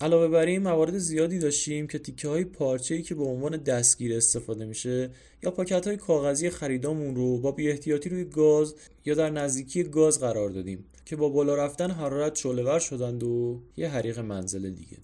علاوه 0.00 0.28
بر 0.28 0.46
این 0.46 0.62
موارد 0.62 0.98
زیادی 0.98 1.38
داشتیم 1.38 1.86
که 1.86 1.98
تیکه 1.98 2.28
های 2.28 2.44
پارچه 2.44 2.94
ای 2.94 3.02
که 3.02 3.14
به 3.14 3.24
عنوان 3.24 3.56
دستگیر 3.56 4.16
استفاده 4.16 4.64
میشه 4.64 5.10
یا 5.42 5.50
پاکت 5.50 5.86
های 5.86 5.96
کاغذی 5.96 6.50
خریدامون 6.50 7.16
رو 7.16 7.38
با 7.38 7.52
بی 7.52 7.68
احتیاطی 7.70 8.08
روی 8.08 8.24
گاز 8.24 8.74
یا 9.04 9.14
در 9.14 9.30
نزدیکی 9.30 9.84
گاز 9.84 10.20
قرار 10.20 10.50
دادیم 10.50 10.84
که 11.04 11.16
با 11.16 11.28
بالا 11.28 11.54
رفتن 11.54 11.90
حرارت 11.90 12.34
شعله‌ور 12.36 12.78
شدند 12.78 13.22
و 13.22 13.62
یه 13.76 13.88
حریق 13.88 14.18
منزل 14.18 14.70
دیگه. 14.70 14.96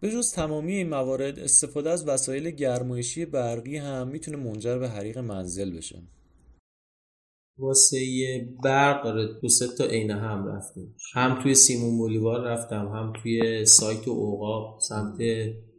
به 0.00 0.10
جز 0.10 0.32
تمامی 0.32 0.74
این 0.74 0.88
موارد 0.88 1.38
استفاده 1.38 1.90
از 1.90 2.08
وسایل 2.08 2.50
گرمایشی 2.50 3.24
برقی 3.24 3.76
هم 3.76 4.08
می‌تونه 4.08 4.36
منجر 4.36 4.78
به 4.78 4.88
حریق 4.88 5.18
منزل 5.18 5.76
بشه. 5.76 6.02
واسه 7.58 7.98
برق 8.64 9.06
آره 9.06 9.26
دو 9.42 9.48
سه 9.48 9.66
تا 9.78 9.84
عین 9.84 10.10
هم 10.10 10.46
رفتیم. 10.46 10.94
هم 11.14 11.42
توی 11.42 11.54
سیمون 11.54 11.98
بولیوار 11.98 12.40
رفتم 12.40 12.88
هم 12.88 13.12
توی 13.22 13.64
سایت 13.64 14.08
و 14.08 14.10
اوقاب 14.10 14.78
سمت 14.80 15.20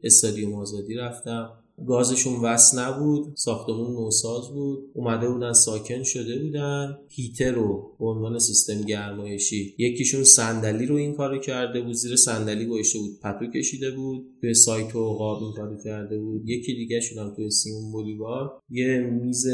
استادیوم 0.03 0.53
آزادی 0.53 0.95
رفتم. 0.95 1.58
گازشون 1.87 2.33
وصل 2.33 2.79
نبود 2.79 3.33
ساختمون 3.35 3.91
نوساز 3.91 4.49
بود 4.49 4.91
اومده 4.93 5.29
بودن 5.29 5.53
ساکن 5.53 6.03
شده 6.03 6.43
بودن. 6.43 6.97
هیتر 7.07 7.51
رو 7.51 7.91
به 7.99 8.05
عنوان 8.05 8.39
سیستم 8.39 8.81
گرمایشی 8.81 9.75
یکیشون 9.77 10.23
صندلی 10.23 10.85
رو 10.85 10.95
این 10.95 11.13
کارو 11.13 11.39
کرده 11.39 11.81
بود 11.81 11.93
زیر 11.93 12.15
صندلی 12.15 12.65
گوشته 12.65 12.99
بود 12.99 13.19
پتو 13.19 13.51
کشیده 13.51 13.91
بود 13.91 14.39
به 14.41 14.53
سایت 14.53 14.95
و 14.95 15.13
قاب 15.13 15.43
این 15.43 15.53
کارو 15.53 15.77
کرده 15.83 16.19
بود. 16.19 16.49
یکی 16.49 16.73
دیگه 16.73 16.99
شدن 16.99 17.33
توی 17.35 17.51
سیمون 17.51 17.91
بولیوار. 17.91 18.51
یه 18.69 18.99
میز 18.99 19.45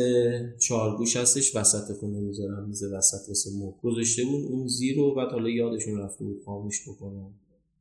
چارگوش 0.60 1.18
هستش 1.18 1.56
وسط 1.56 1.94
خونه 2.00 2.20
می‌ذارن 2.20 2.66
میز 2.68 2.84
وسط 2.84 3.28
واسه 3.28 3.50
مو 3.52 3.74
گذاشته 3.84 4.24
بود 4.24 4.46
اون 4.46 4.68
زیر 4.68 4.98
رو 4.98 5.16
بعد 5.16 5.32
حالا 5.32 5.50
یادشون 5.50 6.00
رفته 6.00 6.26
بود 6.26 6.42
خاموش 6.46 6.90
بکنن. 6.90 7.34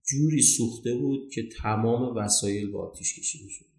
جوری 0.06 0.42
سوخته 0.42 0.94
بود 0.94 1.30
که 1.30 1.42
تمام 1.62 2.16
وسایل 2.16 2.70
با 2.70 2.88
آتیش 2.88 3.18
کشیده 3.18 3.48
شد. 3.48 3.73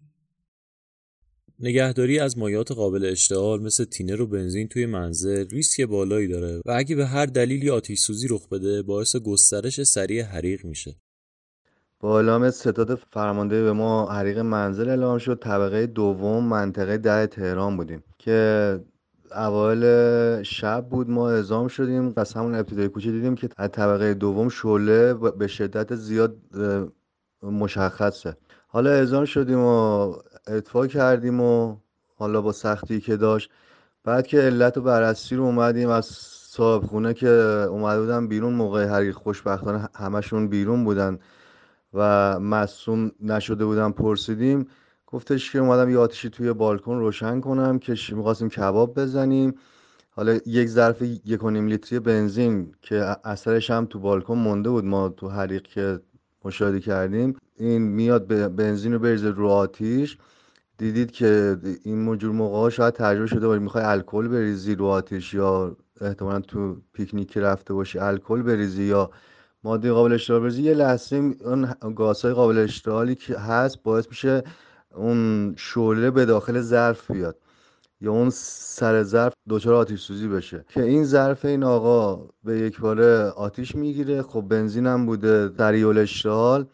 نگهداری 1.60 2.18
از 2.18 2.38
مایات 2.38 2.72
قابل 2.72 3.04
اشتعال 3.04 3.62
مثل 3.62 3.84
تینر 3.84 4.20
و 4.20 4.26
بنزین 4.26 4.68
توی 4.68 4.86
منزل 4.86 5.48
ریسک 5.48 5.80
بالایی 5.80 6.28
داره 6.28 6.60
و 6.66 6.70
اگه 6.70 6.96
به 6.96 7.06
هر 7.06 7.26
دلیلی 7.26 7.70
آتیش 7.70 8.00
سوزی 8.00 8.28
رخ 8.28 8.48
بده 8.48 8.82
باعث 8.82 9.16
گسترش 9.16 9.82
سریع 9.82 10.24
حریق 10.24 10.64
میشه. 10.64 10.96
با 12.00 12.16
اعلام 12.16 12.50
ستاد 12.50 12.94
فرمانده 12.94 13.62
به 13.62 13.72
ما 13.72 14.06
حریق 14.06 14.38
منزل 14.38 14.88
اعلام 14.88 15.18
شد 15.18 15.38
طبقه 15.42 15.86
دوم 15.86 16.44
منطقه 16.44 16.98
ده 16.98 17.26
تهران 17.26 17.76
بودیم 17.76 18.04
که 18.18 18.80
اوایل 19.36 20.42
شب 20.42 20.86
بود 20.90 21.10
ما 21.10 21.30
اعزام 21.30 21.68
شدیم 21.68 22.12
از 22.16 22.32
همون 22.32 22.54
ابتدای 22.54 22.88
کوچه 22.88 23.10
دیدیم 23.10 23.34
که 23.34 23.48
از 23.56 23.70
طبقه 23.70 24.14
دوم 24.14 24.48
شعله 24.48 25.14
به 25.14 25.46
شدت 25.46 25.94
زیاد 25.94 26.36
مشخصه 27.42 28.36
حالا 28.68 28.90
اعزام 28.90 29.24
شدیم 29.24 29.58
و 29.58 30.12
اطفا 30.46 30.86
کردیم 30.86 31.40
و 31.40 31.76
حالا 32.16 32.42
با 32.42 32.52
سختی 32.52 33.00
که 33.00 33.16
داشت. 33.16 33.50
بعد 34.04 34.26
که 34.26 34.38
علت 34.38 34.78
و 34.78 34.80
بررسی 34.80 35.36
رو 35.36 35.44
اومدیم 35.44 35.88
از 35.88 36.06
صاحب 36.56 36.82
خونه 36.82 37.14
که 37.14 37.28
اومده 37.70 38.00
بودن 38.00 38.28
بیرون 38.28 38.52
موقع 38.52 38.86
حریق 38.86 39.14
خوشبختانه 39.14 39.88
همشون 39.94 40.48
بیرون 40.48 40.84
بودن 40.84 41.18
و 41.94 42.40
مصوم 42.40 43.10
نشده 43.20 43.64
بودن 43.64 43.90
پرسیدیم. 43.90 44.66
گفتش 45.06 45.52
که 45.52 45.58
اومدم 45.58 45.90
یه 45.90 45.98
آتیشی 45.98 46.30
توی 46.30 46.52
بالکن 46.52 46.98
روشن 46.98 47.40
کنم 47.40 47.78
که 47.78 47.94
می‌خواستیم 48.12 48.48
کباب 48.48 49.00
بزنیم. 49.00 49.54
حالا 50.10 50.38
یک 50.46 50.68
ظرف 50.68 51.02
یک 51.02 51.44
و 51.44 51.50
نیم 51.50 51.66
لیتری 51.66 51.98
بنزین 51.98 52.74
که 52.82 53.16
اثرش 53.24 53.70
هم 53.70 53.86
تو 53.86 53.98
بالکن 53.98 54.34
مونده 54.34 54.70
بود 54.70 54.84
ما 54.84 55.08
تو 55.08 55.28
حریق 55.28 55.62
که 55.62 56.00
مشاهده 56.44 56.80
کردیم. 56.80 57.36
این 57.56 57.82
میاد 57.82 58.26
بنزین 58.56 58.92
رو 58.92 58.98
بریزه 58.98 59.30
رو 59.30 59.48
آتیش. 59.48 60.18
دیدید 60.78 61.10
که 61.10 61.58
این 61.84 62.04
مجور 62.04 62.32
موقع 62.32 62.70
شاید 62.70 62.94
تجربه 62.94 63.26
شده 63.26 63.46
باشه 63.46 63.58
می‌خوای 63.62 63.84
الکل 63.84 64.28
بریزی 64.28 64.74
رو 64.74 64.86
آتیش 64.86 65.34
یا 65.34 65.76
احتمالا 66.00 66.40
تو 66.40 66.76
پیکنیکی 66.92 67.40
رفته 67.40 67.74
باشی 67.74 67.98
الکل 67.98 68.42
بریزی 68.42 68.84
یا 68.84 69.10
ماده 69.64 69.92
قابل 69.92 70.12
اشتعال 70.12 70.40
بریزی 70.40 70.62
یه 70.62 70.74
لحظه 70.74 71.16
اون 71.16 71.74
گازهای 71.96 72.34
قابل 72.34 72.58
اشتعالی 72.58 73.14
که 73.14 73.38
هست 73.38 73.82
باعث 73.82 74.08
میشه 74.08 74.42
اون 74.94 75.54
شعله 75.58 76.10
به 76.10 76.24
داخل 76.24 76.60
ظرف 76.60 77.10
بیاد 77.10 77.36
یا 78.00 78.12
اون 78.12 78.30
سر 78.32 79.02
ظرف 79.02 79.32
دچار 79.48 79.74
آتیش 79.74 80.00
سوزی 80.00 80.28
بشه. 80.28 80.64
که 80.68 80.82
این 80.82 81.04
ظرف 81.04 81.44
این 81.44 81.64
آقا 81.64 82.28
به 82.44 82.58
یک 82.58 82.80
باره 82.80 83.22
آتیش 83.30 83.74
می‌گیره 83.74 84.22
خب 84.22 84.40
بنزین 84.40 84.86
هم 84.86 85.06
بوده 85.06 85.50
سریع 85.58 85.88
الاشتعال. 85.88 86.66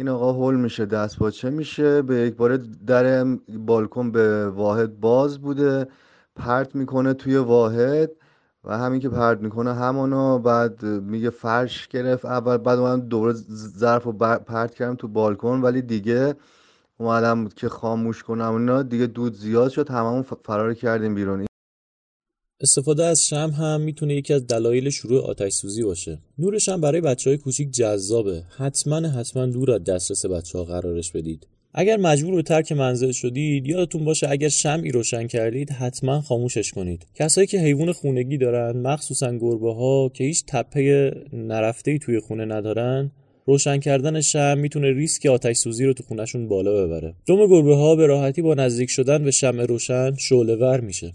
این 0.00 0.08
آقا 0.08 0.32
هول 0.32 0.56
میشه 0.56 0.86
دست 0.86 1.18
باچه 1.18 1.50
میشه. 1.50 2.02
به 2.02 2.14
یک 2.16 2.36
باره 2.36 2.58
در 2.86 3.24
بالکن 3.48 4.10
به 4.10 4.48
واحد 4.48 5.00
باز 5.00 5.38
بوده 5.38 5.86
پرت 6.36 6.74
می‌کنه 6.74 7.14
توی 7.14 7.36
واحد 7.36 8.10
و 8.64 8.78
همین 8.78 9.00
که 9.00 9.08
پرت 9.08 9.40
می‌کنه 9.40 9.74
همانا 9.74 10.38
بعد 10.38 10.82
میگه 10.84 11.30
فرش 11.30 11.88
گرفت. 11.88 12.24
اول 12.24 12.56
بعد 12.56 12.78
من 12.78 13.00
دوباره 13.00 13.32
ظرف 13.78 14.04
رو 14.04 14.12
پرت 14.46 14.74
کردم 14.74 14.94
تو 14.94 15.08
بالکن 15.08 15.60
ولی 15.60 15.82
دیگه 15.82 16.34
اومدم 16.98 17.48
که 17.48 17.68
خاموش 17.68 18.22
کنم 18.22 18.54
اینا 18.54 18.82
دیگه 18.82 19.06
دود 19.06 19.34
زیاد 19.34 19.70
شد. 19.70 19.90
هممون 19.90 20.22
فرار 20.22 20.74
کردیم 20.74 21.14
بیرون. 21.14 21.49
استفاده 22.62 23.04
از 23.04 23.26
شم 23.26 23.50
هم 23.58 23.80
می‌تونه 23.80 24.14
یکی 24.14 24.34
از 24.34 24.46
دلایل 24.46 24.90
شروع 24.90 25.20
آتش 25.20 25.52
سوزی 25.52 25.82
باشه 25.82 26.18
نورش 26.38 26.68
هم 26.68 26.80
برای 26.80 27.00
بچه 27.00 27.30
های 27.30 27.36
کوچیک 27.36 27.70
جذابه 27.70 28.42
حتما 28.56 29.08
حتما 29.08 29.46
دور 29.46 29.70
از 29.70 29.84
دسترس 29.84 30.26
بچه 30.26 30.58
ها 30.58 30.64
قرارش 30.64 31.12
بدید 31.12 31.46
اگر 31.74 31.96
مجبور 31.96 32.34
به 32.34 32.42
ترک 32.42 32.72
منزل 32.72 33.12
شدید 33.12 33.66
یادتون 33.66 34.04
باشه 34.04 34.28
اگر 34.30 34.48
شمعی 34.48 34.90
روشن 34.90 35.26
کردید 35.26 35.70
حتما 35.70 36.20
خاموشش 36.20 36.70
کنید 36.70 37.06
کسایی 37.14 37.46
که 37.46 37.58
حیوان 37.58 37.92
خونگی 37.92 38.38
دارن 38.38 38.76
مخصوصا 38.76 39.36
گربه 39.36 39.74
ها 39.74 40.08
که 40.14 40.24
هیچ 40.24 40.44
تپه 40.46 41.12
نرفته 41.32 41.98
توی 41.98 42.20
خونه 42.20 42.44
ندارن 42.44 43.10
روشن 43.46 43.78
کردن 43.78 44.20
شمع 44.20 44.58
می‌تونه 44.58 44.92
ریسک 44.92 45.26
آتش 45.26 45.56
سوزی 45.56 45.84
رو 45.84 45.92
تو 45.92 46.02
خونشون 46.02 46.48
بالا 46.48 46.86
ببره. 46.86 47.14
دم 47.26 47.46
گربه 47.46 47.76
ها 47.76 47.96
به 47.96 48.06
راحتی 48.06 48.42
با 48.42 48.54
نزدیک 48.54 48.90
شدن 48.90 49.24
به 49.24 49.30
شمع 49.30 49.64
روشن 49.64 50.16
شعله 50.16 50.56
ور 50.56 50.80
میشه. 50.80 51.12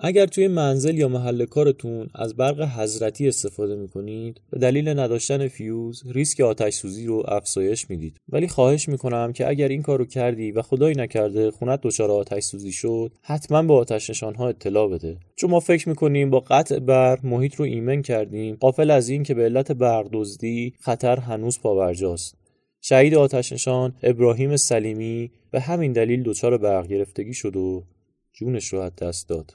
اگر 0.00 0.26
توی 0.26 0.48
منزل 0.48 0.98
یا 0.98 1.08
محل 1.08 1.44
کارتون 1.44 2.08
از 2.14 2.36
برق 2.36 2.60
حضرتی 2.60 3.28
استفاده 3.28 3.76
می‌کنید 3.76 4.40
به 4.50 4.58
دلیل 4.58 4.88
نداشتن 4.88 5.48
فیوز 5.48 6.02
ریسک 6.06 6.40
آتش 6.40 6.74
سوزی 6.74 7.06
رو 7.06 7.24
افزایش 7.28 7.90
می‌دید. 7.90 8.16
ولی 8.28 8.48
خواهش 8.48 8.88
می‌کنم 8.88 9.32
که 9.32 9.48
اگر 9.48 9.68
این 9.68 9.82
کارو 9.82 10.04
کردی 10.04 10.52
و 10.52 10.62
خدایی 10.62 10.94
نکرده 10.94 11.50
خونت 11.50 11.80
دچار 11.82 12.10
آتش 12.10 12.42
سوزی 12.42 12.72
شد 12.72 13.12
حتما 13.22 13.62
به 13.62 13.74
آتش 13.74 14.10
نشان 14.10 14.34
ها 14.34 14.48
اطلاع 14.48 14.88
بده. 14.88 15.16
چون 15.36 15.50
ما 15.50 15.60
فکر 15.60 15.88
می‌کنیم 15.88 16.30
با 16.30 16.40
قطع 16.40 16.78
برق 16.78 17.26
محیط 17.26 17.54
رو 17.54 17.64
ایمن 17.64 18.02
کردیم 18.02 18.56
غافل 18.60 18.90
از 18.90 19.08
این 19.08 19.22
که 19.22 19.34
به 19.34 19.44
علت 19.44 19.72
برق 19.72 20.08
دزدی 20.12 20.74
خطر 20.80 21.16
هنوز 21.16 21.60
پابرجاست 21.60 22.34
شهید 22.80 23.14
آتش 23.14 23.52
نشان 23.52 23.94
ابراهیم 24.02 24.56
سلیمی 24.56 25.30
به 25.50 25.60
همین 25.60 25.92
دلیل 25.92 26.22
دچار 26.22 26.58
برق 26.58 26.86
گرفتگی 26.86 27.34
شد 27.34 27.56
و 27.56 27.84
جونش 28.32 28.72
رو 28.72 28.78
از 28.78 28.96
دست 28.96 29.28
داد. 29.28 29.54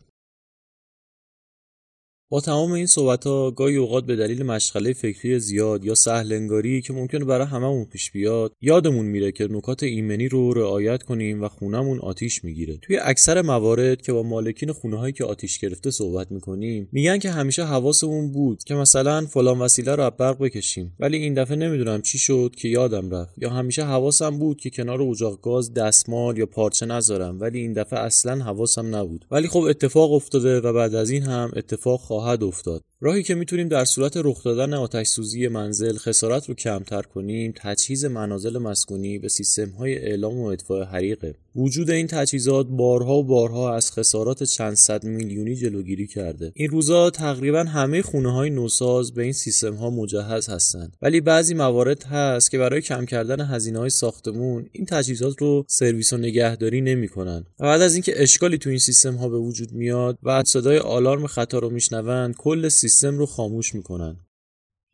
با 2.34 2.42
تمام 2.42 2.72
این 2.72 2.86
صحبت 2.86 3.28
ها 3.28 3.52
گاهی 3.52 3.76
اوقات 3.76 4.06
به 4.06 4.16
دلیل 4.16 4.44
مشغله 4.44 4.94
فکری 4.94 5.40
زیاد 5.40 5.86
یا 5.86 5.96
سهلنگاری 5.96 6.82
که 6.82 6.94
ممکنه 6.94 7.26
برای 7.26 7.48
هممون 7.48 7.86
پیش 7.86 8.12
بیاد 8.12 8.54
یادمون 8.62 9.06
میره 9.06 9.32
که 9.32 9.48
نکات 9.52 9.84
ایمنی 9.84 10.28
رو 10.28 10.54
رعایت 10.54 11.04
کنیم 11.04 11.44
و 11.44 11.48
خونمون 11.48 12.00
آتیش 12.00 12.44
می‌گیره. 12.44 12.78
توی 12.78 12.98
اکثر 12.98 13.42
موارد 13.42 14.02
که 14.02 14.14
با 14.14 14.24
مالکین 14.24 14.72
خونه 14.72 14.98
هایی 14.98 15.14
که 15.14 15.26
آتیش 15.26 15.60
گرفته 15.60 15.92
صحبت 15.92 16.32
می‌کنیم 16.32 16.90
میگن 16.92 17.18
که 17.18 17.32
همیشه 17.32 17.64
حواسمون 17.64 18.32
بود 18.32 18.64
که 18.64 18.76
مثلا 18.76 19.26
فلان 19.26 19.60
وسیله 19.60 19.96
رو 19.96 20.12
برق 20.18 20.38
بکشیم 20.40 20.96
ولی 21.00 21.18
این 21.18 21.34
دفعه 21.34 21.58
نمی‌دونم 21.58 22.02
چی 22.02 22.18
شد 22.18 22.56
که 22.58 22.68
یادم 22.68 23.10
رفت. 23.10 23.34
یا 23.38 23.50
همیشه 23.50 23.84
حواسم 23.84 24.40
بود 24.40 24.62
که 24.62 24.70
کنار 24.70 25.02
اجاق 25.02 25.42
گاز 25.42 25.74
دستمال 25.74 26.38
یا 26.38 26.46
پارچه 26.46 26.86
نذارم 26.86 27.40
ولی 27.40 27.60
این 27.60 27.74
دفعه 27.74 28.00
اصلا 28.00 28.44
حواسم 28.44 28.96
نبود. 28.96 29.26
ولی 29.32 29.48
خب 29.48 29.60
اتفاق 29.60 30.14
افتاده 30.14 30.60
و 30.60 30.74
بعد 30.74 30.96
از 30.96 31.10
این 31.10 31.24
هم 31.24 31.52
اتفاق 31.56 32.02
خواهد 32.24 32.44
افتاد. 32.44 32.84
راهی 33.04 33.24
که 33.24 33.36
می‌تونیم 33.36 33.68
در 33.68 33.86
صورت 33.86 34.18
رخ 34.18 34.44
دادن 34.44 34.74
آتش 34.74 35.08
سوزی 35.08 35.48
منزل 35.48 35.98
خسارت 35.98 36.50
رو 36.50 36.56
کمتر 36.56 37.02
کنیم 37.02 37.54
تجهیز 37.56 38.06
منازل 38.06 38.58
مسکونی 38.58 39.20
به 39.20 39.28
سیستم 39.28 39.70
های 39.70 39.98
اعلام 39.98 40.40
و 40.40 40.46
اطفاء 40.46 40.84
حریقه. 40.84 41.36
وجود 41.56 41.92
این 41.92 42.08
تجهیزات 42.08 42.68
بارها 42.68 43.16
و 43.16 43.24
بارها 43.24 43.76
از 43.76 43.92
خسارات 43.92 44.44
چند 44.44 44.74
صد 44.74 45.04
میلیونی 45.04 45.56
جلوگیری 45.56 46.08
کرده. 46.08 46.52
این 46.56 46.70
روزا 46.70 47.10
تقریبا 47.10 47.64
همه 47.64 48.02
خونه 48.02 48.34
های 48.34 48.50
نوساز 48.50 49.14
به 49.14 49.24
این 49.24 49.34
سیستم 49.34 49.74
ها 49.74 49.90
مجهز 49.90 50.50
هستند. 50.50 50.98
ولی 51.02 51.22
بعضی 51.22 51.54
موارد 51.54 52.04
هست 52.04 52.52
که 52.52 52.58
برای 52.58 52.82
کم 52.82 53.06
کردن 53.06 53.46
هزینه 53.46 53.80
های 53.80 53.90
ساختمون 53.90 54.66
این 54.72 54.86
تجهیزات 54.86 55.42
رو 55.42 55.66
سرویس 55.68 56.14
و 56.14 56.18
نگهداری 56.18 56.82
نمی‌کنن 56.82 57.46
و 57.60 57.64
بعد 57.64 57.82
از 57.82 57.94
اینکه 57.94 58.24
اشکالی 58.24 58.58
تو 58.58 58.70
این 58.70 58.80
سیستم 58.80 59.16
ها 59.16 59.30
به 59.30 59.38
وجود 59.38 59.72
میاد 59.72 60.18
و 60.24 60.44
صدای 60.46 60.78
آلارم 60.78 61.28
خطا 61.28 61.60
رو 61.60 61.70
میشنوند 61.70 62.36
کل 62.36 62.70
سیستم 62.70 62.93
رو 63.02 63.26
خاموش 63.26 63.76
می‌کنن. 63.76 64.16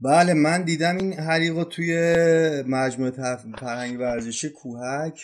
بله 0.02 0.34
من 0.34 0.64
دیدم 0.64 0.98
این 0.98 1.14
حریق 1.14 1.64
توی 1.64 1.94
مجموعه 2.68 3.12
فرهنگ 3.60 4.00
ورزشی 4.00 4.50
کوهک 4.50 5.20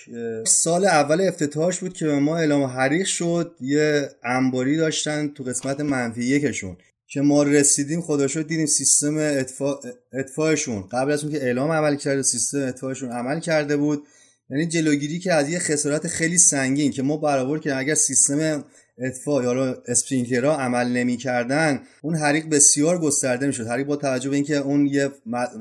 سال 0.48 0.86
اول 0.86 1.22
افتتاحش 1.22 1.80
بود 1.80 1.94
که 1.94 2.06
به 2.06 2.20
ما 2.20 2.38
اعلام 2.38 2.64
حریق 2.64 3.06
شد. 3.06 3.56
یه 3.62 4.10
انباری 4.24 4.78
داشتن 4.78 5.28
تو 5.28 5.44
قسمت 5.44 5.80
منفی 5.80 6.24
یکشون 6.24 6.78
که 7.08 7.22
ما 7.22 7.44
رسیدیم 7.44 8.02
خدا 8.02 8.28
شد 8.28 8.48
دیدیم 8.48 8.66
سیستم 8.66 9.18
اطفا... 9.18 9.76
اطفاعشون 10.14 10.82
قبل 10.92 11.12
از 11.12 11.24
اون 11.24 11.34
که 11.34 11.44
اعلام 11.44 11.72
عمل 11.72 11.96
کرده 11.96 12.22
سیستم 12.22 12.68
اطفاعشون 12.68 13.12
عمل 13.12 13.40
کرده 13.40 13.78
بود. 13.78 14.04
یعنی 14.50 14.68
جلوگیری 14.68 15.20
که 15.20 15.34
از 15.34 15.50
یه 15.50 15.60
خسارت 15.60 16.08
خیلی 16.08 16.38
سنگین 16.38 16.92
که 16.92 17.04
ما 17.04 17.18
برآورد 17.18 17.62
که 17.62 17.78
اگر 17.78 17.96
سیستم 17.96 18.64
اطفاء 18.98 19.44
یا 19.44 19.78
اسپرینکلرها 19.88 20.58
عمل 20.58 20.88
نمی‌کردن 20.88 21.82
اون 22.02 22.16
حریق 22.16 22.50
بسیار 22.50 23.00
گسترده 23.00 23.48
می‌شد. 23.48 23.68
حریق 23.68 23.88
با 23.88 23.96
توجه 23.96 24.30
به 24.30 24.36
اینکه 24.36 24.58
اون 24.58 24.86
یه, 24.86 25.12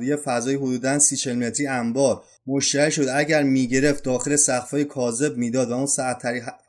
یه 0.02 0.16
فضای 0.16 0.54
حدودا 0.54 0.98
30 0.98 1.32
متری 1.32 1.66
انبار 1.66 2.22
مشتعل 2.46 2.90
شد. 2.90 3.06
اگر 3.14 3.42
می‌گرفت 3.42 4.04
داخل 4.04 4.36
سقفای 4.36 4.84
کاذب 4.84 5.36
می‌داد 5.36 5.70
و 5.70 5.74
اون 5.74 5.86
ساعت 5.86 6.22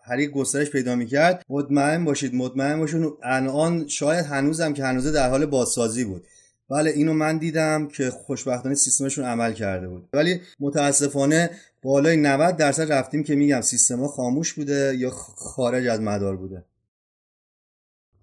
حریق 0.04 0.32
گسترش 0.32 0.69
پیدا 0.69 0.95
می‌کرد 0.95 1.43
مطمئن 1.49 2.06
باشید 2.06 2.36
مطمئن 2.36 2.80
باشید 2.80 3.04
الان 3.23 3.88
شاید 3.88 4.25
هنوزم 4.25 4.73
که 4.73 4.84
هنوزه 4.84 5.12
در 5.12 5.30
حال 5.30 5.45
بازسازی 5.45 6.04
بود. 6.04 6.28
بله 6.69 6.91
اینو 6.91 7.13
من 7.13 7.38
دیدم 7.38 7.88
که 7.88 8.10
خوشبختانه 8.10 8.75
سیستمشون 8.75 9.25
عمل 9.25 9.54
کرده 9.54 9.88
بود. 9.88 10.10
ولی 10.13 10.41
متاسفانه 10.60 11.49
بالای 11.86 12.17
90 12.17 12.58
درصد 12.58 12.91
رفتیم 12.91 13.24
که 13.24 13.36
میگم 13.36 13.62
سیستما 13.62 14.08
خاموش 14.08 14.54
بوده 14.54 14.95
یا 14.98 15.10
خارج 15.10 15.88
از 15.88 16.00
مدار 16.02 16.38
بوده. 16.38 16.65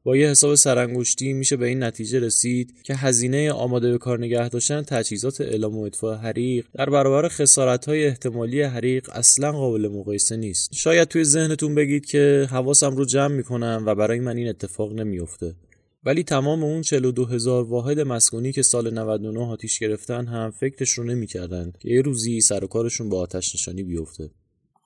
با 0.04 0.16
یه 0.16 0.28
حساب 0.28 0.54
سرانگشتی 0.54 1.32
میشه 1.32 1.56
به 1.56 1.66
این 1.66 1.82
نتیجه 1.82 2.20
رسید 2.20 2.82
که 2.82 2.94
هزینه 2.94 3.52
آماده 3.52 3.90
به 3.90 3.98
کار 3.98 4.18
نگه 4.18 4.48
داشتن 4.48 4.82
تجهیزات 4.82 5.40
اعلام 5.40 5.78
و 5.78 5.82
اطفاء 5.82 6.16
حریق 6.16 6.66
در 6.74 6.90
برابر 6.90 7.28
خسارت 7.28 7.88
های 7.88 8.06
احتمالی 8.06 8.62
حریق 8.62 9.10
اصلا 9.12 9.52
قابل 9.52 9.88
مقایسه 9.88 10.36
نیست. 10.36 10.74
شاید 10.74 11.08
توی 11.08 11.24
ذهنتون 11.24 11.74
بگید 11.74 12.06
که 12.06 12.48
حواسم 12.50 12.96
رو 12.96 13.04
جمع 13.04 13.34
می‌کنم 13.34 13.82
و 13.86 13.94
برای 13.94 14.20
من 14.20 14.36
این 14.36 14.48
اتفاق 14.48 14.92
نمیافته. 14.92 15.54
ولی 16.04 16.22
تمام 16.22 16.64
اون 16.64 16.82
42 16.82 17.24
هزار 17.24 17.64
واحد 17.64 18.00
مسکونی 18.00 18.52
که 18.52 18.62
سال 18.62 18.94
99 18.98 19.40
آتیش 19.40 19.78
گرفتن 19.78 20.26
هم 20.26 20.50
فکرش 20.50 20.90
رو 20.90 21.04
نمی‌کردن 21.04 21.72
که 21.80 21.88
یه 21.88 22.02
روزی 22.02 22.40
سر 22.40 22.64
و 22.64 22.66
کارشون 22.66 23.08
با 23.08 23.20
آتش 23.20 23.54
نشانی 23.54 23.82
بیفته. 23.82 24.30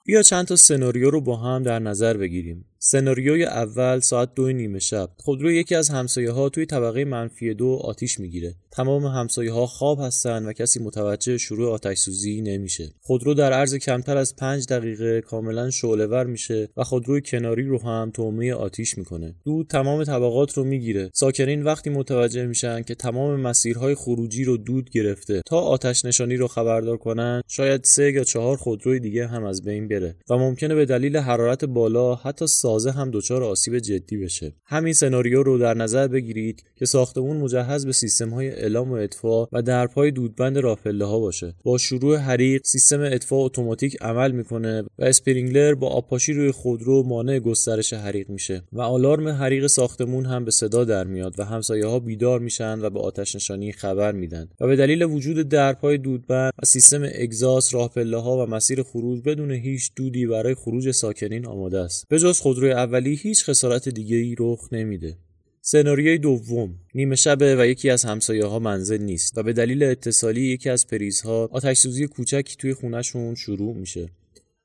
بیا 0.05 0.22
چند 0.22 0.46
تا 0.46 0.57
سناریو 0.57 1.11
رو 1.11 1.20
با 1.20 1.37
هم 1.37 1.62
در 1.62 1.79
نظر 1.79 2.16
بگیریم. 2.16 2.64
سناریوی 2.88 3.44
اول 3.44 4.01
ساعت 4.01 4.35
دو 4.35 4.53
نیمه 4.53 4.79
شب. 4.79 5.11
خودرو 5.16 5.51
یکی 5.53 5.75
از 5.75 5.90
همسایه 5.90 6.31
ها 6.31 6.49
توی 6.49 6.66
طبقه 6.66 7.05
منفی 7.05 7.55
دو 7.55 7.81
آتیش 7.83 8.20
می‌گیره. 8.20 8.55
تمام 8.70 9.07
همسایه 9.07 9.53
ها 9.53 9.66
خواب 9.66 10.01
هستن 10.01 10.46
و 10.46 10.53
کسی 10.53 10.83
متوجه 10.83 11.38
شروع 11.38 11.70
آتش 11.72 11.99
سوزی 11.99 12.42
نمیشه. 12.42 12.92
خودرو 13.01 13.35
در 13.35 13.53
عرض 13.53 13.75
کمتر 13.75 14.16
از 14.16 14.37
پنج 14.37 14.66
دقیقه 14.66 15.20
کاملا 15.20 15.70
شعله 15.70 16.25
میشه 16.25 16.68
و 16.77 16.85
خودروی 16.85 17.20
کناری 17.20 17.62
رو 17.62 17.83
هم 17.83 18.11
تومه 18.14 18.53
آتیش 18.53 18.99
می‌کنه. 18.99 19.35
دود 19.44 19.66
تمام 19.66 20.05
طبقات 20.05 20.53
رو 20.53 20.64
می‌گیره. 20.64 21.11
ساکنین 21.14 21.62
وقتی 21.62 21.90
متوجه 21.90 22.46
میشن 22.46 22.83
که 22.83 22.94
تمام 22.94 23.40
مسیرهای 23.40 23.94
خروجی 23.94 24.44
رو 24.44 24.57
دود 24.57 24.90
گرفته 24.90 25.42
تا 25.46 25.61
آتش 25.61 26.05
نشانی 26.05 26.37
رو 26.37 26.49
خبردار 26.49 26.96
کنن 26.96 27.42
شاید 27.49 27.85
سه 27.85 28.12
یا 28.12 28.25
چهار 28.25 28.57
خودروی 28.57 29.01
دیگه 29.01 29.27
هم 29.27 29.44
از 29.44 29.64
بین 29.64 29.88
بره 29.88 30.16
و 30.31 30.38
ممکنه 30.38 30.75
به 30.75 30.85
دلیل 30.85 31.16
حرارت 31.16 31.64
بالا 31.64 32.14
حتی 32.14 32.46
سازه 32.77 32.91
هم 32.91 33.11
دچار 33.11 33.43
آسیب 33.43 33.79
جدی 33.79 34.17
بشه. 34.17 34.55
همین 34.65 34.93
سناریو 34.93 35.43
رو 35.43 35.59
در 35.59 35.75
نظر 35.75 36.09
بگیرید 36.09 36.65
که 36.77 36.87
ساختمون 36.87 37.37
مجهز 37.37 37.87
به 37.87 37.93
سیستم 37.93 38.31
های 38.31 38.49
اعلام 38.49 38.91
و 38.91 38.95
اطفاء 38.95 39.47
و 39.53 39.62
درب‌های 39.62 40.11
دودبند 40.11 40.59
راه 40.59 40.77
پله 40.77 41.05
ها 41.05 41.19
باشه. 41.19 41.55
با 41.65 41.79
شروع 41.79 42.17
حریق 42.17 42.62
سیستم 42.65 43.01
اطفاء 43.01 43.45
اتوماتیک 43.45 43.97
عمل 44.01 44.33
می‌کنه 44.33 44.83
و 44.99 45.05
sprinkler 45.05 45.75
با 45.75 45.89
آبپاشی 45.89 46.33
روی 46.33 46.51
خودرو 46.51 47.03
مانع 47.03 47.39
گسترش 47.39 47.93
حریق 47.93 48.31
میشه 48.31 48.62
و 48.73 48.81
آلارم 48.81 49.29
حریق 49.29 49.67
ساختمون 49.67 50.27
هم 50.27 50.45
به 50.45 50.51
صدا 50.51 50.85
در 50.85 51.05
میاد 51.05 51.35
و 51.39 51.45
همسایه 51.45 51.87
ها 51.87 51.99
بیدار 51.99 52.41
میشن 52.41 52.81
و 52.81 52.91
به 52.91 53.01
آتش 53.01 53.37
نشانی 53.37 53.73
خبر 53.73 54.12
میدن. 54.12 54.49
و 54.61 54.67
به 54.67 54.77
دلیل 54.77 55.03
وجود 55.03 55.49
درب‌های 55.49 55.99
دودبند 55.99 56.53
و 56.62 56.67
سیستم 56.67 57.03
اگزاس 57.15 57.75
راه 57.75 57.93
ها 58.12 58.45
و 58.45 58.51
مسیر 58.51 58.83
خروج 58.83 59.23
بدون 59.23 59.51
هیچ 59.51 59.91
دودی 59.97 60.27
برای 60.27 60.55
خروج 60.55 60.91
ساکنین 60.91 61.47
آماده 61.47 61.79
است. 61.79 62.07
به 62.09 62.19
جز 62.19 62.41
خودروی 62.57 62.73
اولی 62.73 63.14
هیچ 63.14 63.45
خسارت 63.45 63.88
دیگه 63.88 64.16
ای 64.16 64.37
رخ 64.38 64.69
نمیده. 64.73 65.16
سناریوی 65.61 66.19
دوم 66.19 66.75
نیمه 66.95 67.16
شبه 67.16 67.57
و 67.57 67.66
یکی 67.66 67.90
از 67.90 68.05
همسایه 68.05 68.45
ها 68.45 68.59
منزل 68.59 69.03
نیست 69.03 69.38
و 69.38 69.42
به 69.42 69.53
دلیل 69.53 69.83
اتصالی 69.83 70.40
یکی 70.40 70.71
از 70.71 70.87
پریزها 70.87 71.49
آتش 71.53 71.79
سوزی 71.79 72.07
کوچکی 72.07 72.57
توی 72.57 72.75
خونهشون 72.75 73.35
شروع 73.35 73.77
میشه. 73.77 74.09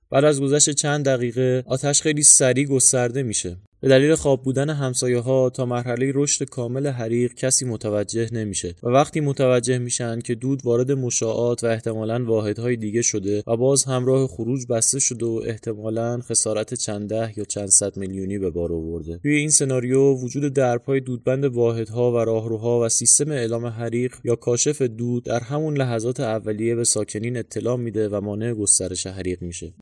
بعد 0.10 0.26
از 0.26 0.42
گذشت 0.42 0.70
چند 0.70 1.06
دقیقه 1.06 1.64
آتش 1.66 2.02
خیلی 2.02 2.24
سریع 2.24 2.66
گسترده 2.66 3.24
میشه. 3.24 3.58
به 3.82 3.88
دلیل 3.88 4.16
خواب 4.16 4.44
بودن 4.44 4.70
همسایه 4.70 5.20
ها 5.20 5.50
تا 5.50 5.66
مرحله 5.66 6.12
رشد 6.16 6.50
کامل 6.50 6.88
حریق 6.88 7.34
کسی 7.34 7.66
متوجه 7.66 8.30
نمیشه 8.34 8.76
و 8.84 8.88
وقتی 8.88 9.20
متوجه 9.20 9.78
میشن 9.78 10.20
که 10.20 10.36
دود 10.36 10.62
وارد 10.64 10.92
مشاعات 10.92 11.64
و 11.64 11.68
احتمالا 11.68 12.26
واحدهای 12.26 12.76
دیگه 12.76 13.02
شده 13.02 13.44
و 13.48 13.58
باز 13.58 13.84
همراه 13.84 14.28
خروج 14.28 14.68
بسته 14.68 15.00
شده 15.00 15.26
و 15.26 15.42
احتمالا 15.46 16.20
خسارت 16.20 16.74
چند 16.74 17.10
ده 17.10 17.40
یا 17.40 17.44
چند 17.44 17.68
صد 17.68 17.98
میلیونی 17.98 18.38
به 18.38 18.50
بار 18.50 18.74
آورده. 18.74 19.18
توی 19.18 19.36
این 19.36 19.50
سناریو 19.50 20.14
وجود 20.14 20.54
درپای 20.54 21.00
دودبند 21.00 21.46
واحدها 21.46 22.12
و 22.12 22.18
راهروها 22.18 22.86
و 22.86 22.90
سیستم 22.90 23.32
اعلام 23.32 23.66
حریق 23.66 24.16
یا 24.24 24.36
کاشف 24.36 24.82
دود 24.82 25.24
در 25.24 25.40
همون 25.40 25.78
لحظات 25.78 26.20
اولیه 26.20 26.76
به 26.76 26.84
ساکنین 26.84 27.38
اطلاع 27.38 27.78
میده 27.78 28.10
و 28.10 28.22
مانع 28.22 28.54
گسترش 28.54 29.08
حریق 29.08 29.42
میشه. 29.42 29.74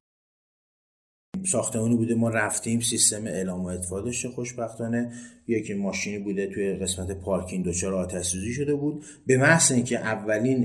ساختمانی 1.45 1.95
بوده 1.95 2.15
ما 2.15 2.29
رفتیم 2.29 2.79
سیستم 2.79 3.27
اعلام 3.27 3.63
و 3.63 3.67
اطفاء 3.67 4.01
داشته 4.01 4.29
خوشبختانه. 4.29 5.11
یکی 5.47 5.73
ماشینی 5.73 6.19
بوده 6.19 6.47
توی 6.47 6.73
قسمت 6.73 7.11
پارکینگ 7.11 7.65
دچار 7.65 7.93
آتش 7.93 8.25
سوزی 8.25 8.53
شده 8.53 8.75
بود. 8.75 9.03
به 9.27 9.37
محض 9.37 9.71
اینکه 9.71 9.99
اولین 9.99 10.61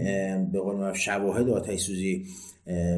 به 0.52 0.60
قول 0.60 0.92
شواهد 0.92 1.48
آتش 1.48 1.80
سوزی 1.80 2.26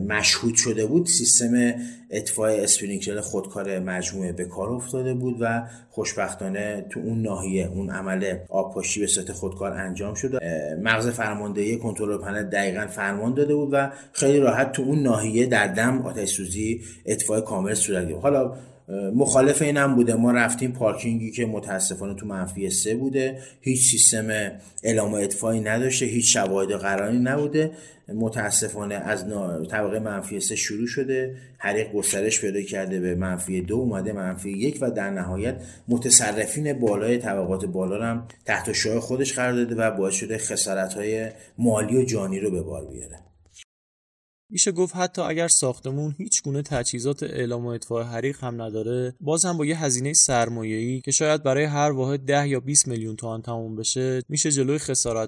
مشهود 0.09 0.55
شده 0.55 0.87
بود 0.87 1.07
سیستم 1.07 1.75
اطفاء 2.11 2.51
اسپرینکلر 2.51 3.21
خودکار 3.21 3.79
مجموعه 3.79 4.33
به 4.33 4.45
کار 4.45 4.69
افتاده 4.69 5.15
بود 5.15 5.37
و 5.41 5.63
خوشبختانه 5.91 6.87
تو 6.91 7.01
اون 7.01 7.23
ناحیه 7.23 7.71
اون 7.75 7.91
عمل 7.91 8.39
آبپاشی 8.49 9.01
به 9.01 9.07
صورت 9.07 9.33
خودکار 9.33 9.73
انجام 9.73 10.15
شد. 10.15 10.45
مغز 10.83 11.09
فرماندهی 11.09 11.77
کنترل 11.77 12.19
پنل 12.19 12.43
دقیقا 12.43 12.87
فرمان 12.87 13.35
داده 13.35 13.55
بود 13.55 13.69
و 13.73 13.93
خیلی 14.13 14.39
راحت 14.39 14.73
تو 14.73 14.83
اون 14.83 15.03
ناحیه 15.03 15.47
در 15.47 15.67
دم 15.67 16.03
آتش 16.03 16.29
سوزی 16.29 16.81
اطفاء 17.07 17.41
کامل 17.41 17.75
صورت 17.75 18.09
گرفت. 18.09 18.23
حالا 18.23 18.57
مخالف 18.89 19.63
این 19.63 19.77
هم 19.77 19.95
بوده. 19.95 20.15
ما 20.15 20.31
رفتیم 20.31 20.73
پارکینگی 20.73 21.31
که 21.31 21.47
متاسفانه 21.47 22.15
تو 22.15 22.27
منفی 22.27 22.71
سه 22.71 22.95
بوده. 22.95 23.39
هیچ 23.61 23.91
سیستم 23.91 24.29
اعلام 24.83 25.15
اطفایی 25.15 25.61
نداشته. 25.61 26.07
هیچ 26.07 26.33
شواهد 26.33 26.73
قراری 26.73 27.19
نبوده. 27.19 27.71
متاسفانه 28.15 28.95
از 28.95 29.25
طبقه 29.71 29.99
منفی 29.99 30.41
سه 30.41 30.57
شروع 30.57 30.87
شده. 30.87 31.37
حریق 31.59 31.93
گسترش 31.93 32.41
پیدا 32.41 32.63
کرده 32.63 33.01
به 33.01 33.15
منفی 33.15 33.61
دو. 33.61 33.77
اومده 33.77 34.13
منفی 34.13 34.51
یک 34.51 34.79
و 34.81 34.91
در 34.91 35.11
نهایت 35.11 35.63
متصرفین 35.89 36.73
بالای 36.73 37.19
طبقات 37.19 37.65
بالا 37.65 38.05
هم 38.05 38.29
تحت 38.45 38.73
شعاع 38.73 39.01
خودش 39.01 39.33
قرار 39.33 39.53
داده 39.53 39.75
و 39.75 39.91
باعث 39.91 40.15
شده 40.15 40.39
خسارت 40.39 40.95
های 40.95 41.29
مالی 41.59 41.97
و 41.97 42.05
جانی 42.05 42.41
رو 42.41 42.51
به 42.51 42.63
بار 42.63 42.85
بیاره. 42.85 43.26
میشه 44.51 44.73
گفت 44.73 44.97
حتی 44.97 45.23
اگر 45.23 45.49
ساختمون 45.49 46.15
هیچ 46.19 46.43
گونه 46.43 46.63
تجهیزات 46.63 47.23
اعلام 47.23 47.67
و 47.67 47.69
اطفاء 47.69 48.03
حریق 48.03 48.45
هم 48.45 48.63
نداره 48.63 49.15
باز 49.21 49.45
هم 49.45 49.57
با 49.57 49.67
یه 49.67 49.85
هزینه 49.85 50.13
سرمایه‌ای 50.13 51.01
که 51.01 51.11
شاید 51.11 51.43
برای 51.43 51.65
هر 51.65 51.91
واحد 51.91 52.25
10 52.25 52.49
یا 52.49 52.61
20 52.61 52.89
میلیون 52.89 53.17
تومان 53.17 53.43
تموم 53.43 53.77
بشه 53.77 54.23
میشه 54.29 54.51
جلوی 54.51 54.79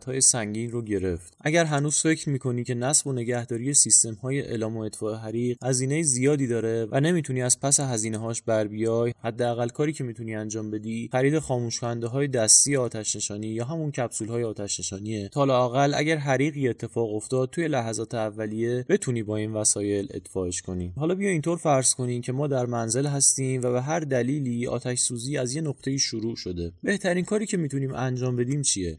های 0.07 0.21
سنگین 0.21 0.71
رو 0.71 0.83
گرفت. 0.83 1.37
اگر 1.41 1.65
هنوز 1.65 1.97
فکر 1.97 2.29
می‌کنی 2.29 2.65
که 2.65 2.75
نصب 2.75 3.07
و 3.07 3.13
نگهداری 3.13 3.75
سیستم 3.75 4.15
های 4.15 4.41
اعلام 4.41 4.77
و 4.77 4.81
اطفاء 4.81 5.15
حریق 5.15 5.65
هزینه 5.65 6.03
زیادی 6.03 6.47
داره 6.47 6.87
و 6.91 7.01
نمی‌تونی 7.01 7.43
از 7.43 7.61
پس 7.61 7.81
هزینه 7.81 8.19
هاش 8.19 8.43
بر 8.43 8.67
بیای 8.67 9.13
حداقل 9.25 9.69
کاری 9.69 9.93
که 9.93 10.05
می‌تونی 10.05 10.35
انجام 10.35 10.71
بدی 10.71 11.09
خرید 11.13 11.39
خاموش 11.39 11.83
دستی 12.29 12.77
آتش 12.77 13.17
نشانی 13.17 13.47
یا 13.47 13.65
همون 13.65 13.91
کپسول 13.91 14.29
های 14.29 14.45
آتش 14.45 14.81
نشانیه. 14.81 15.29
تا 15.29 15.73
اگر 15.95 16.17
حریقی 16.17 16.69
اتفاق 16.69 17.15
افتاد 17.15 17.51
توی 17.51 17.69
لحظات 17.69 18.15
اولیه 18.15 18.85
بتونی 19.09 19.23
با 19.23 19.37
این 19.37 19.53
وسایل 19.53 20.09
ادفاعش 20.11 20.63
کنیم 20.63 20.93
حالا 20.97 21.15
بیا 21.15 21.31
اینطور 21.31 21.59
فرض 21.59 21.95
کنیم 21.95 22.23
که 22.23 22.33
ما 22.33 22.47
در 22.47 22.67
منزل 22.67 23.07
هستیم 23.07 23.63
و 23.63 23.73
به 23.73 23.83
هر 23.83 24.01
دلیلی 24.01 24.67
آتش 24.67 24.99
سوزی 24.99 25.39
از 25.39 25.55
یه 25.55 25.63
نقطه 25.63 25.97
شروع 25.97 26.37
شده. 26.37 26.73
بهترین 26.83 27.25
کاری 27.25 27.47
که 27.47 27.57
می‌تونیم 27.57 27.95
انجام 27.95 28.37
بدیم 28.37 28.63
چیه؟ 28.63 28.99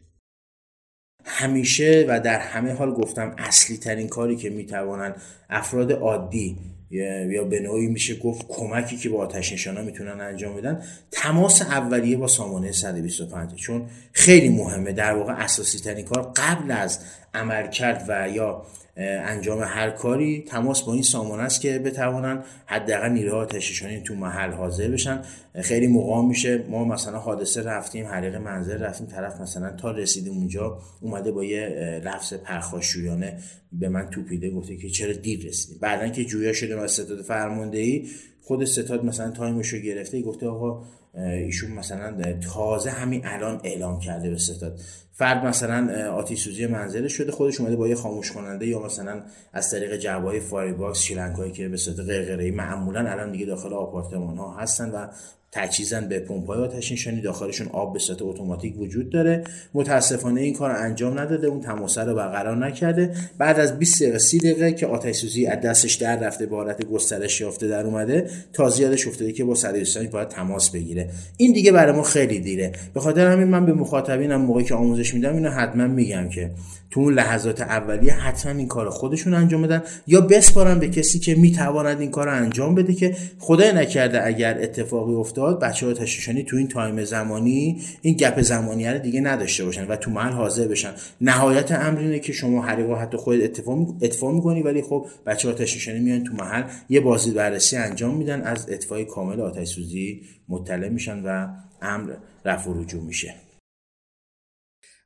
همیشه 1.24 2.06
و 2.08 2.20
در 2.20 2.38
همه 2.38 2.72
حال 2.72 2.94
گفتم 2.94 3.34
اصلی 3.38 3.76
ترین 3.76 4.08
کاری 4.08 4.36
که 4.36 4.50
می‌توانند 4.50 5.22
افراد 5.50 5.92
عادی 5.92 6.58
یا 6.90 7.44
به 7.44 7.60
نوعی 7.60 7.86
میشه 7.86 8.18
گفت 8.18 8.46
کمکی 8.48 8.96
که 8.96 9.08
با 9.08 9.18
آتش 9.18 9.52
نشانا 9.52 9.82
می‌تونن 9.82 10.20
انجام 10.20 10.56
بدن 10.56 10.82
تماس 11.10 11.62
اولیه 11.62 12.16
با 12.16 12.26
سامانه 12.26 12.72
125 12.72 13.54
چون 13.54 13.86
خیلی 14.12 14.48
مهمه 14.48 14.92
در 14.92 15.14
واقع 15.14 15.32
اساسی 15.32 15.78
ترین 15.78 16.04
کار 16.04 16.32
قبل 16.36 16.70
از 16.70 17.00
عمل 17.34 17.70
کرد 17.70 18.04
و 18.08 18.28
یا 18.28 18.62
انجام 18.96 19.60
هر 19.62 19.90
کاری 19.90 20.44
تماس 20.48 20.82
با 20.82 20.92
این 20.92 21.02
سامانه 21.02 21.42
است 21.42 21.60
که 21.60 21.78
بتوانن 21.78 22.44
حداقل 22.66 23.08
نیروهای 23.08 23.40
آتشنشانی 23.40 24.00
تو 24.00 24.14
محل 24.14 24.52
حاضر 24.52 24.88
بشن. 24.88 25.22
خیلی 25.62 25.86
مقام 25.86 26.28
میشه. 26.28 26.64
ما 26.68 26.84
مثلا 26.84 27.18
حادثه 27.18 27.62
رفتیم 27.62 28.06
حریق 28.06 28.36
منزل 28.36 28.78
رفتیم 28.78 29.06
طرف 29.06 29.40
مثلا 29.40 29.70
تا 29.70 29.90
رسیدیم 29.90 30.32
اونجا 30.32 30.78
اومده 31.00 31.32
با 31.32 31.44
یه 31.44 32.00
لفظ 32.04 32.34
پرخاشجویانه 32.34 33.38
به 33.72 33.88
من 33.88 34.10
توپیده 34.10 34.50
گفته 34.50 34.76
که 34.76 34.88
چرا 34.88 35.12
دیر 35.12 35.46
رسیدیم؟ 35.46 35.78
بعدا 35.80 36.08
که 36.08 36.24
جویا 36.24 36.52
شده 36.52 36.80
از 36.80 36.92
ستاد 36.92 37.22
فرماندهی 37.22 38.08
خود 38.42 38.64
ستاد 38.64 39.04
مثلا 39.04 39.30
time 39.30 39.57
شو 39.57 39.78
گرفته 39.78 40.22
گفته 40.22 40.46
آقا 40.46 40.82
ایشون 41.14 41.70
مثلا 41.70 42.32
تازه 42.32 42.90
همین 42.90 43.22
الان 43.24 43.60
اعلام 43.64 44.00
کرده 44.00 44.30
به 44.30 44.38
ستاد. 44.38 44.80
فرد 45.12 45.44
مثلا 45.44 46.12
آتیش 46.12 46.42
سوزی 46.42 47.08
شده 47.08 47.32
خودش 47.32 47.60
اومده 47.60 47.76
با 47.76 47.88
یه 47.88 47.94
خاموش 47.94 48.32
کننده 48.32 48.66
یا 48.66 48.78
مثلا 48.78 49.22
از 49.52 49.70
طریق 49.70 49.96
جعبه‌های 49.96 50.40
fire 50.40 50.72
box 50.72 50.98
شیلنگ 50.98 51.52
که 51.52 51.68
به 51.68 51.76
صورت 51.76 52.00
قرقره 52.00 52.50
معمولا 52.50 53.10
الان 53.10 53.32
دیگه 53.32 53.46
داخل 53.46 53.72
آپارتمان 53.74 54.36
ها 54.36 54.56
هستن 54.56 54.90
و 54.90 55.06
مجهز 55.52 56.00
به 56.00 56.18
پمپ‌های 56.18 56.58
آتش 56.58 56.92
نشانی 56.92 57.20
داخلشون 57.20 57.68
آب 57.72 57.92
به 57.92 57.98
صورت 57.98 58.22
اتوماتیک 58.22 58.78
وجود 58.78 59.10
داره. 59.10 59.44
متاسفانه 59.74 60.40
این 60.40 60.54
کار 60.54 60.70
انجام 60.70 61.18
نداده 61.18 61.46
اون 61.46 61.60
تماسه 61.60 62.00
رو 62.00 62.14
برقرار 62.14 62.66
نکرده. 62.66 63.14
بعد 63.38 63.60
از 63.60 63.78
20 63.78 64.02
دقیقه 64.02 64.18
30 64.18 64.38
دقیقه 64.38 64.72
که 64.72 64.86
آتش 64.86 65.16
سوزی 65.16 65.46
از 65.46 65.60
دستش 65.60 65.94
در 65.94 66.18
رفته 66.20 66.46
به 66.46 66.56
حالت 66.56 66.84
گسترش 66.84 67.40
یافته 67.40 67.68
در 67.68 67.86
اومده 67.86 68.30
تازه 68.52 68.82
یادش 68.82 69.06
افتاده 69.06 69.32
که 69.32 69.44
با 69.44 69.54
صدرستانی 69.54 70.08
باید 70.08 70.28
تماس 70.28 70.70
بگیره. 70.70 71.10
این 71.36 71.52
دیگه 71.52 71.72
برای 71.72 71.92
ما 71.92 72.02
خیلی 72.02 72.40
دیره. 72.40 72.72
به 72.94 73.00
خاطر 73.00 73.26
همین 73.26 73.48
من 73.48 73.66
به 73.66 73.72
مخاطبینم 73.72 74.40
موقعی 74.40 74.64
که 74.64 74.74
آموزش 74.74 75.14
میدم 75.14 75.34
اینو 75.34 75.50
حتما 75.50 75.86
میگم 75.86 76.28
که 76.28 76.50
تو 76.90 77.00
اون 77.00 77.14
لحظات 77.14 77.60
اولیه 77.60 78.12
حتما 78.12 78.52
این 78.52 78.68
کار 78.68 78.90
خودشون 78.90 79.34
انجام 79.34 79.62
بدن 79.62 79.82
یا 80.06 80.20
بسپارن 80.20 80.78
به 80.78 80.88
کسی 80.88 81.18
که 81.18 81.34
می‌تواند 81.34 82.00
این 82.00 82.10
کار 82.10 82.28
انجام 82.28 82.74
بده 82.74 82.94
که 82.94 83.16
خدای 83.38 83.72
نکرده 83.72 84.26
اگر 84.26 84.58
اتفاقی 84.62 85.14
افتاد 85.14 85.39
بچه 85.46 85.86
ها 85.86 85.92
تشریشانی 85.92 86.42
تو 86.42 86.56
این 86.56 86.68
تایم 86.68 87.04
زمانی 87.04 87.82
این 88.02 88.14
گپ 88.14 88.40
زمانی 88.40 88.86
رو 88.86 88.98
دیگه 88.98 89.20
نداشته 89.20 89.64
باشن 89.64 89.86
و 89.86 89.96
تو 89.96 90.10
محل 90.10 90.32
حاضر 90.32 90.68
بشن. 90.68 90.94
نهایت 91.20 91.72
امر 91.72 92.00
اینه 92.00 92.18
که 92.18 92.32
شما 92.32 92.62
حریق 92.62 92.90
حتی 92.90 93.16
خود 93.16 93.40
اتفاق 93.40 94.02
اتفاق 94.02 94.34
می‌کنی 94.34 94.62
ولی 94.62 94.82
خب 94.82 95.06
بچه 95.26 95.48
ها 95.48 95.54
تشریشانی 95.54 96.00
میان 96.00 96.24
تو 96.24 96.32
محل 96.32 96.64
یه 96.88 97.00
بازی 97.00 97.30
بررسی 97.30 97.76
انجام 97.76 98.16
میدن 98.16 98.42
از 98.42 98.70
اطفای 98.70 99.04
کامل 99.04 99.40
آتش 99.40 99.68
سوزی 99.68 100.22
مطلع 100.48 100.88
میشن 100.88 101.22
و 101.22 101.48
امر 101.82 102.12
رفع 102.44 102.70
رجوع 102.74 103.02
میشه. 103.02 103.34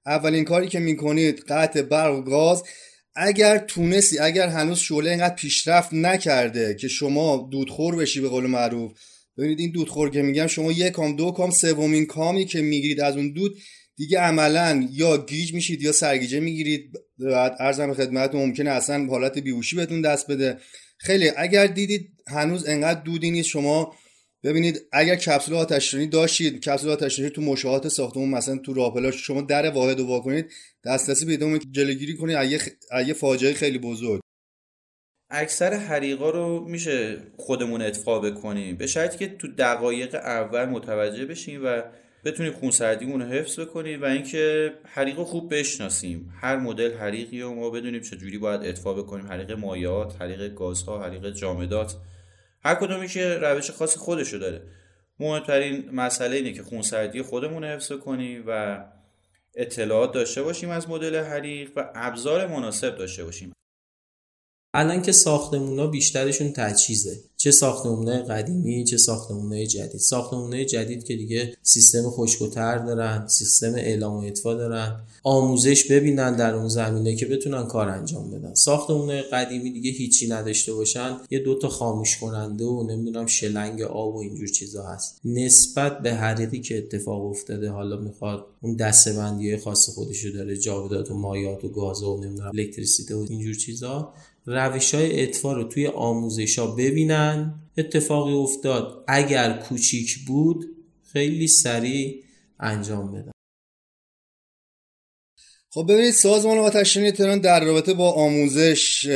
اولین 0.07 0.45
کاری 0.45 0.69
که 0.69 0.79
می‌کنید 0.79 1.45
قطع 1.49 1.83
برق 1.83 2.19
و 2.19 2.23
گاز. 2.23 2.63
اگر 3.17 3.59
تونستی 3.59 4.19
اگر 4.19 4.49
هنوز 4.49 4.79
شعله 4.79 5.11
اینقدر 5.11 5.35
پیشرفت 5.35 5.93
نکرده 5.93 6.75
که 6.75 6.89
شما 6.89 7.49
دودخور 7.51 7.97
بشی 7.97 8.21
به 8.21 8.29
قول 8.29 8.47
معروف 8.47 8.93
ببینید 9.39 9.61
این 9.61 9.71
دودخور 9.71 10.11
که 10.11 10.23
میگم 10.23 10.47
شما 10.47 10.73
یک 10.73 10.93
کام 10.93 11.17
دو 11.17 11.31
کام 11.31 11.51
سومین 11.51 12.07
کامی 12.07 12.45
که 12.45 12.63
می‌گیرید 12.63 13.01
از 13.01 13.17
اون 13.17 13.33
دود 13.33 13.57
دیگه 13.97 14.19
عملا 14.19 14.89
یا 14.93 15.27
گیج 15.27 15.55
میشید 15.55 15.83
یا 15.83 15.93
سرگیجه 15.93 16.41
می‌گیرید. 16.41 16.93
ارزم 17.61 17.95
خدمت 17.95 18.35
ممکنه 18.35 18.71
اصلا 18.71 19.07
حالت 19.07 19.39
بیهوشی 19.39 19.77
بهتون 19.77 20.01
دست 20.01 20.31
بده. 20.31 20.59
خیلی 20.99 21.31
اگر 21.37 21.67
دیدید 21.67 22.13
هنوز 22.27 22.69
انقدر 22.69 23.01
دودی 23.01 23.31
نیست 23.31 23.49
شما 23.49 23.95
ببینید 24.45 24.81
اگر 24.93 25.17
کپسول 25.17 25.55
آتشنشانی 25.55 26.07
داشتید 26.07 26.61
کپسول 26.61 26.91
آتشنشانی 26.91 27.31
تو 27.31 27.43
مشاهات 27.43 27.89
ساختمون 27.89 28.29
مثلا 28.29 28.57
تو 28.57 28.75
راپلاش 28.75 29.27
شما 29.27 29.41
در 29.41 29.71
واحد 29.71 29.99
رو 29.99 30.21
کنید 30.21 30.53
دسترسی 30.85 31.27
پیدا 31.27 31.59
جلوگیری 31.59 32.15
کنید 32.17 32.37
از 32.91 33.09
یه 33.09 33.15
فاجعه 33.15 33.53
خیلی 33.53 33.79
بزرگ. 33.79 34.21
اکثر 35.35 35.73
حریقا 35.73 36.31
رو 36.31 36.65
میشه 36.69 37.17
خودمون 37.37 37.83
اتفاق 37.83 38.27
بکنیم 38.27 38.77
به 38.77 38.87
شرطی 38.87 39.19
که 39.19 39.37
تو 39.37 39.49
دقایق 39.59 40.15
اول 40.15 40.65
متوجه 40.65 41.27
بشیم 41.27 41.61
و 41.65 41.83
بتونیم 42.25 42.53
خونسردیمون 42.53 43.23
رو 43.23 43.27
حفظ 43.27 43.61
بکنیم 43.61 44.03
و 44.03 44.05
اینکه 44.05 44.73
حریق 44.85 45.17
خوب 45.17 45.55
بشناسیم. 45.55 46.33
هر 46.41 46.57
مدل 46.57 46.95
حریقی 46.95 47.41
رو 47.41 47.55
ما 47.55 47.71
بدونیم 47.71 48.01
چجوری 48.01 48.39
باید 48.39 48.61
اطفاء 48.65 48.95
بکنیم. 48.95 49.27
حریق 49.27 49.53
مایات 49.53 50.23
حریق 50.23 50.55
گازها 50.55 51.03
حریق 51.03 51.31
جامدات. 51.31 51.97
هر 52.65 52.75
کدومی 52.75 53.09
که 53.09 53.39
روش 53.39 53.71
خاص 53.71 53.97
خودشو 53.97 54.37
داره. 54.37 54.63
مهمترین 55.21 55.91
مسئله 55.91 56.37
اینه 56.37 56.53
که 56.53 56.63
خونسردی 56.63 57.23
خودمون 57.23 57.65
حفظ 57.65 57.93
کنیم 57.93 58.45
و 58.47 58.85
اطلاعات 59.55 60.13
داشته 60.13 60.43
باشیم 60.43 60.71
از 60.71 60.89
مدل 60.89 61.17
حریق 61.17 61.71
و 61.77 61.91
ابزار 61.95 62.47
مناسب 62.47 62.97
داشته 62.97 63.25
باشیم. 63.25 63.53
الان 64.77 65.03
که 65.03 65.13
ها 65.27 65.87
بیشترشون 65.87 66.53
تجهیزه. 66.53 67.21
چه 67.37 67.51
ساختمونه 67.51 68.23
قدیمی 68.23 68.85
چه 68.85 68.97
ساختمونه 68.97 69.67
جدید. 69.67 70.01
ساختمونه 70.01 70.65
جدید 70.65 71.05
که 71.05 71.17
دیگه 71.17 71.57
سیستم 71.63 72.11
خشکوتر 72.11 72.79
دارن 72.79 73.27
سیستم 73.27 73.75
اعلام 73.75 74.15
و 74.15 74.19
اطفا 74.19 74.55
دارن. 74.55 75.01
آموزش 75.23 75.91
ببینن 75.91 76.37
در 76.37 76.55
اون 76.55 76.69
زمینه 76.69 77.17
که 77.17 77.27
بتونن 77.27 77.67
کار 77.67 77.89
انجام 77.89 78.31
بدن. 78.31 78.55
ساختمونه 78.55 79.23
قدیمی 79.23 79.71
دیگه 79.71 79.91
هیچی 79.91 80.29
نداشته 80.29 80.73
باشن. 80.73 81.17
یه 81.31 81.39
دوتا 81.39 81.69
خاموش 81.69 82.19
کننده 82.19 82.65
و 82.65 82.87
نمی‌دونم 82.91 83.27
شلنگ 83.27 83.83
آب 83.83 84.15
و 84.15 84.19
اینجور 84.19 84.49
چیزا 84.49 84.83
هست. 84.83 85.21
نسبت 85.25 85.99
به 85.99 86.15
حریقی 86.15 86.61
که 86.61 86.79
اتفاق 86.79 87.25
افتاده 87.25 87.71
حالا 87.71 87.97
می‌خواد 87.97 88.47
اون 88.63 88.77
دستبندی 88.77 89.57
خاص 89.57 89.91
خودشو 89.91 90.29
داره 90.29 90.57
جاودات 90.57 91.11
و 91.11 91.15
مایات 91.15 91.65
و 91.65 91.69
گاز 91.69 92.03
و 92.03 92.17
نمی‌دونم 92.17 92.51
الکتریسیته 92.55 93.15
و 93.17 93.27
اینجور 93.31 93.55
چیزا. 93.55 94.13
روش 94.47 94.95
های 94.95 95.23
اطفا 95.23 95.53
رو 95.53 95.65
توی 95.65 95.87
آموزش 95.87 96.59
ها 96.59 96.67
ببینن. 96.67 97.55
اتفاقی 97.79 98.33
افتاد. 98.33 99.05
اگر 99.09 99.53
کوچیک 99.53 100.19
بود 100.27 100.65
خیلی 101.13 101.47
سریع 101.47 102.25
انجام 102.61 103.13
بدن. 103.13 103.31
خب 105.71 105.87
ببینید 105.89 106.13
سازمان 106.13 106.59
آتشنشانی 106.59 107.13
تهران 107.13 107.39
در 107.39 107.65
رابطه 107.65 107.95
با 107.95 108.13
آموزش 108.13 109.07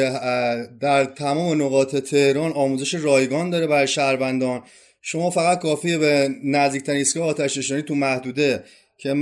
در 0.80 1.04
تمام 1.04 1.62
نقاط 1.62 1.96
تهران 1.96 2.52
آموزش 2.52 2.94
رایگان 2.94 3.50
داره 3.50 3.66
برای 3.66 3.88
شهروندان. 3.88 4.62
شما 5.00 5.30
فقط 5.30 5.58
کافیه 5.58 5.98
به 5.98 6.28
نزدیکترین 6.44 6.98
ایستگاه 6.98 7.28
آتش 7.28 7.54
تو 7.68 7.94
محدوده 7.94 8.64
که 8.98 9.14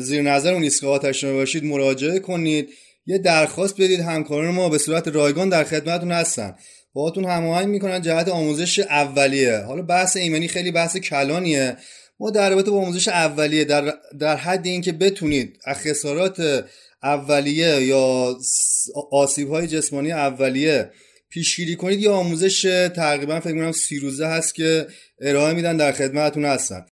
زیر 0.00 0.22
نظر 0.22 0.52
اون 0.52 0.62
ایستگاه 0.62 0.90
آتش 0.90 1.24
باشید 1.24 1.64
مراجعه 1.64 2.18
کنید. 2.18 2.68
یه 3.06 3.18
درخواست 3.18 3.74
بدید 3.74 4.00
همکاران 4.00 4.54
ما 4.54 4.68
به 4.68 4.78
صورت 4.78 5.08
رایگان 5.08 5.48
در 5.48 5.64
خدمتتون 5.64 6.12
هستن. 6.12 6.54
باهاتون 6.92 7.24
هماهنگ 7.24 7.68
می‌کنن 7.68 8.02
جهت 8.02 8.28
آموزش 8.28 8.78
اولیه. 8.78 9.58
حالا 9.58 9.82
بحث 9.82 10.16
ایمنی 10.16 10.48
خیلی 10.48 10.70
بحث 10.70 10.96
کلانیه. 10.96 11.76
ما 12.20 12.30
در 12.30 12.50
رابطه 12.50 12.70
با 12.70 12.78
آموزش 12.78 13.08
اولیه 13.08 13.64
در, 13.64 13.94
در 14.18 14.36
حد 14.36 14.66
اینکه 14.66 14.92
بتونید 14.92 15.58
خسارات 15.66 16.64
اولیه 17.02 17.82
یا 17.82 18.36
آسیب 19.12 19.48
های 19.48 19.66
جسمانی 19.66 20.12
اولیه 20.12 20.90
پیشگیری 21.28 21.76
کنید 21.76 22.00
یا 22.00 22.14
آموزش 22.14 22.62
تقریبا 22.96 23.40
فکر 23.40 23.52
کنم 23.52 23.72
سی 23.72 23.98
روزه 23.98 24.26
هست 24.26 24.54
که 24.54 24.86
ارائه 25.20 25.54
میدن 25.54 25.76
در 25.76 25.92
خدمتتون 25.92 26.44
هستن. 26.44 26.86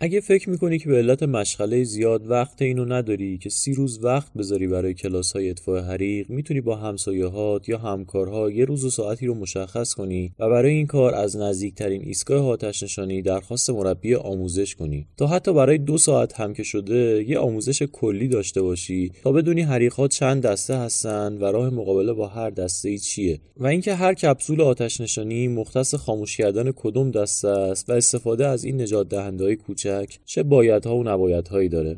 اگه 0.00 0.20
فکر 0.20 0.50
می‌کنی 0.50 0.78
که 0.78 0.88
به 0.88 0.96
علت 0.96 1.22
مشغله 1.22 1.84
زیاد 1.84 2.30
وقت 2.30 2.62
اینو 2.62 2.84
نداری 2.84 3.38
که 3.38 3.50
سی 3.50 3.74
روز 3.74 4.04
وقت 4.04 4.32
بذاری 4.34 4.66
برای 4.66 4.94
کلاس 4.94 5.32
های 5.32 5.50
اطفاء 5.50 5.80
حریق 5.80 6.30
می‌تونی 6.30 6.60
با 6.60 6.76
همسایه‌هات 6.76 7.68
یا 7.68 7.78
همکارها 7.78 8.50
یه 8.50 8.64
روز 8.64 8.84
و 8.84 8.90
ساعتی 8.90 9.26
رو 9.26 9.34
مشخص 9.34 9.94
کنی 9.94 10.32
و 10.38 10.48
برای 10.48 10.72
این 10.72 10.86
کار 10.86 11.14
از 11.14 11.36
نزدیکترین 11.36 12.02
ایستگاه 12.02 12.48
آتش 12.48 12.82
نشانی 12.82 13.22
درخواست 13.22 13.70
مربی 13.70 14.14
آموزش 14.14 14.74
کنی. 14.74 15.06
تا 15.16 15.26
حتی 15.26 15.52
برای 15.52 15.78
دو 15.78 15.98
ساعت 15.98 16.40
هم 16.40 16.54
که 16.54 16.62
شده 16.62 17.24
یه 17.28 17.38
آموزش 17.38 17.82
کلی 17.82 18.28
داشته 18.28 18.62
باشی 18.62 19.12
تا 19.22 19.32
بدونی 19.32 19.62
حریقات 19.62 20.10
چند 20.10 20.42
دسته 20.42 20.76
هستن 20.76 21.38
و 21.40 21.44
راه 21.44 21.70
مقابله 21.70 22.12
با 22.12 22.28
هر 22.28 22.50
دسته 22.50 22.88
ای 22.88 22.98
چیه. 22.98 23.40
و 23.56 23.66
اینکه 23.66 23.94
هر 23.94 24.14
کپسول 24.14 24.60
آتش 24.60 25.00
نشانی 25.00 25.48
مختص 25.48 25.94
خاموش 25.94 26.36
کردن 26.36 26.72
کدوم 26.76 27.10
دسته 27.10 27.48
است 27.48 27.90
و 27.90 27.92
استفاده 27.92 28.46
از 28.46 28.64
این 28.64 28.80
نجات 28.80 29.08
دهنده 29.08 29.56
کوچک 29.88 30.18
چه 30.24 30.42
بایدها 30.42 30.96
و 30.96 31.04
نبایدهایی 31.04 31.68
داره. 31.68 31.96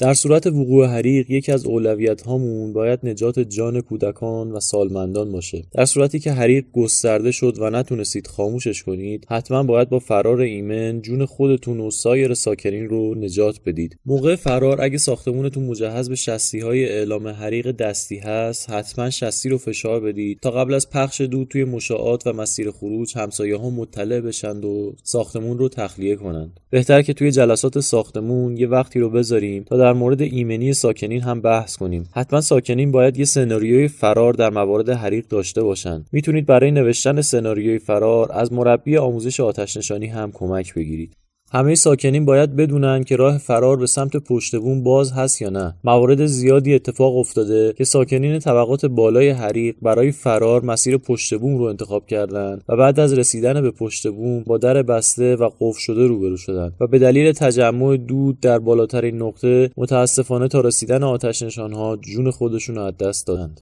در 0.00 0.14
صورت 0.14 0.46
وقوع 0.46 0.86
حریق 0.86 1.30
یکی 1.30 1.52
از 1.52 1.66
اولویت 1.66 2.22
هامون 2.22 2.72
باید 2.72 3.00
نجات 3.02 3.40
جان 3.40 3.80
کودکان 3.80 4.52
و 4.52 4.60
سالمندان 4.60 5.32
باشه. 5.32 5.64
در 5.72 5.84
صورتی 5.84 6.18
که 6.18 6.32
حریق 6.32 6.64
گسترده 6.72 7.32
شد 7.32 7.56
و 7.58 7.70
نتونستید 7.70 8.26
خاموشش 8.26 8.82
کنید 8.82 9.26
حتما 9.30 9.62
باید 9.62 9.88
با 9.88 9.98
فرار 9.98 10.40
ایمن 10.40 11.02
جون 11.02 11.24
خودتون 11.24 11.80
و 11.80 11.90
سایر 11.90 12.34
ساکنین 12.34 12.88
رو 12.88 13.14
نجات 13.14 13.60
بدید. 13.66 13.96
موقع 14.06 14.36
فرار 14.36 14.82
اگه 14.82 14.98
ساختمونتون 14.98 15.64
مجهز 15.64 16.08
به 16.08 16.16
شستی 16.16 16.60
های 16.60 16.84
اعلام 16.84 17.28
حریق 17.28 17.70
دستی 17.70 18.18
هست 18.18 18.70
حتما 18.70 19.10
شستی 19.10 19.48
رو 19.48 19.58
فشار 19.58 20.00
بدید 20.00 20.38
تا 20.42 20.50
قبل 20.50 20.74
از 20.74 20.90
پخش 20.90 21.20
دود 21.20 21.48
توی 21.48 21.64
مشاعات 21.64 22.26
و 22.26 22.32
مسیر 22.32 22.70
خروج 22.70 23.18
همسایه 23.18 23.56
ها 23.56 23.70
مطلع 23.70 24.20
بشند 24.20 24.64
و 24.64 24.94
ساختمون 25.02 25.58
رو 25.58 25.68
تخلیه 25.68 26.16
کنند. 26.16 26.60
بهتر 26.70 27.02
که 27.02 27.12
توی 27.12 27.30
جلسات 27.30 27.80
ساختمون 27.80 28.56
یه 28.56 28.66
وقتی 28.66 29.00
رو 29.00 29.10
بذاریم 29.10 29.62
تا 29.62 29.76
در 29.76 29.89
مورد 29.92 30.22
ایمنی 30.22 30.72
ساکنین 30.72 31.20
هم 31.20 31.40
بحث 31.40 31.76
کنیم. 31.76 32.08
حتما 32.12 32.40
ساکنین 32.40 32.92
باید 32.92 33.18
یه 33.18 33.24
سناریوی 33.24 33.88
فرار 33.88 34.32
در 34.32 34.50
موارد 34.50 34.90
حریق 34.90 35.26
داشته 35.28 35.62
باشند 35.62 36.06
می‌تونید 36.12 36.46
برای 36.46 36.70
نوشتن 36.70 37.20
سناریوی 37.20 37.78
فرار 37.78 38.32
از 38.32 38.52
مربی 38.52 38.96
آموزش 38.96 39.40
آتش 39.40 39.76
نشانی 39.76 40.06
هم 40.06 40.30
کمک 40.32 40.74
بگیرید. 40.74 41.19
همه 41.52 41.74
ساکنین 41.74 42.24
باید 42.24 42.56
بدونن 42.56 43.04
که 43.04 43.16
راه 43.16 43.38
فرار 43.38 43.76
به 43.76 43.86
سمت 43.86 44.16
پشت 44.16 44.56
بوم 44.56 44.82
باز 44.82 45.12
هست 45.12 45.42
یا 45.42 45.50
نه. 45.50 45.74
موارد 45.84 46.26
زیادی 46.26 46.74
اتفاق 46.74 47.16
افتاده 47.16 47.72
که 47.72 47.84
ساکنین 47.84 48.38
طبقات 48.38 48.86
بالای 48.86 49.30
حریق 49.30 49.76
برای 49.82 50.12
فرار 50.12 50.64
مسیر 50.64 50.96
پشت 50.96 51.34
بوم 51.34 51.58
رو 51.58 51.64
انتخاب 51.64 52.06
کردند 52.06 52.64
و 52.68 52.76
بعد 52.76 53.00
از 53.00 53.12
رسیدن 53.12 53.62
به 53.62 53.70
پشت 53.70 54.08
بوم 54.08 54.42
با 54.42 54.58
در 54.58 54.82
بسته 54.82 55.36
و 55.36 55.50
قفل 55.60 55.80
شده 55.80 56.06
روبرو 56.06 56.36
شدند 56.36 56.72
و 56.80 56.86
به 56.86 56.98
دلیل 56.98 57.32
تجمع 57.32 57.96
دود 57.96 58.40
در 58.40 58.58
بالاترین 58.58 59.22
نقطه 59.22 59.70
متاسفانه 59.76 60.48
تا 60.48 60.60
رسیدن 60.60 61.02
آتش 61.02 61.42
نشانها 61.42 61.96
جون 61.96 62.30
خودشون 62.30 62.76
رو 62.76 62.82
از 62.82 62.96
دست 62.96 63.26
دادند. 63.26 63.60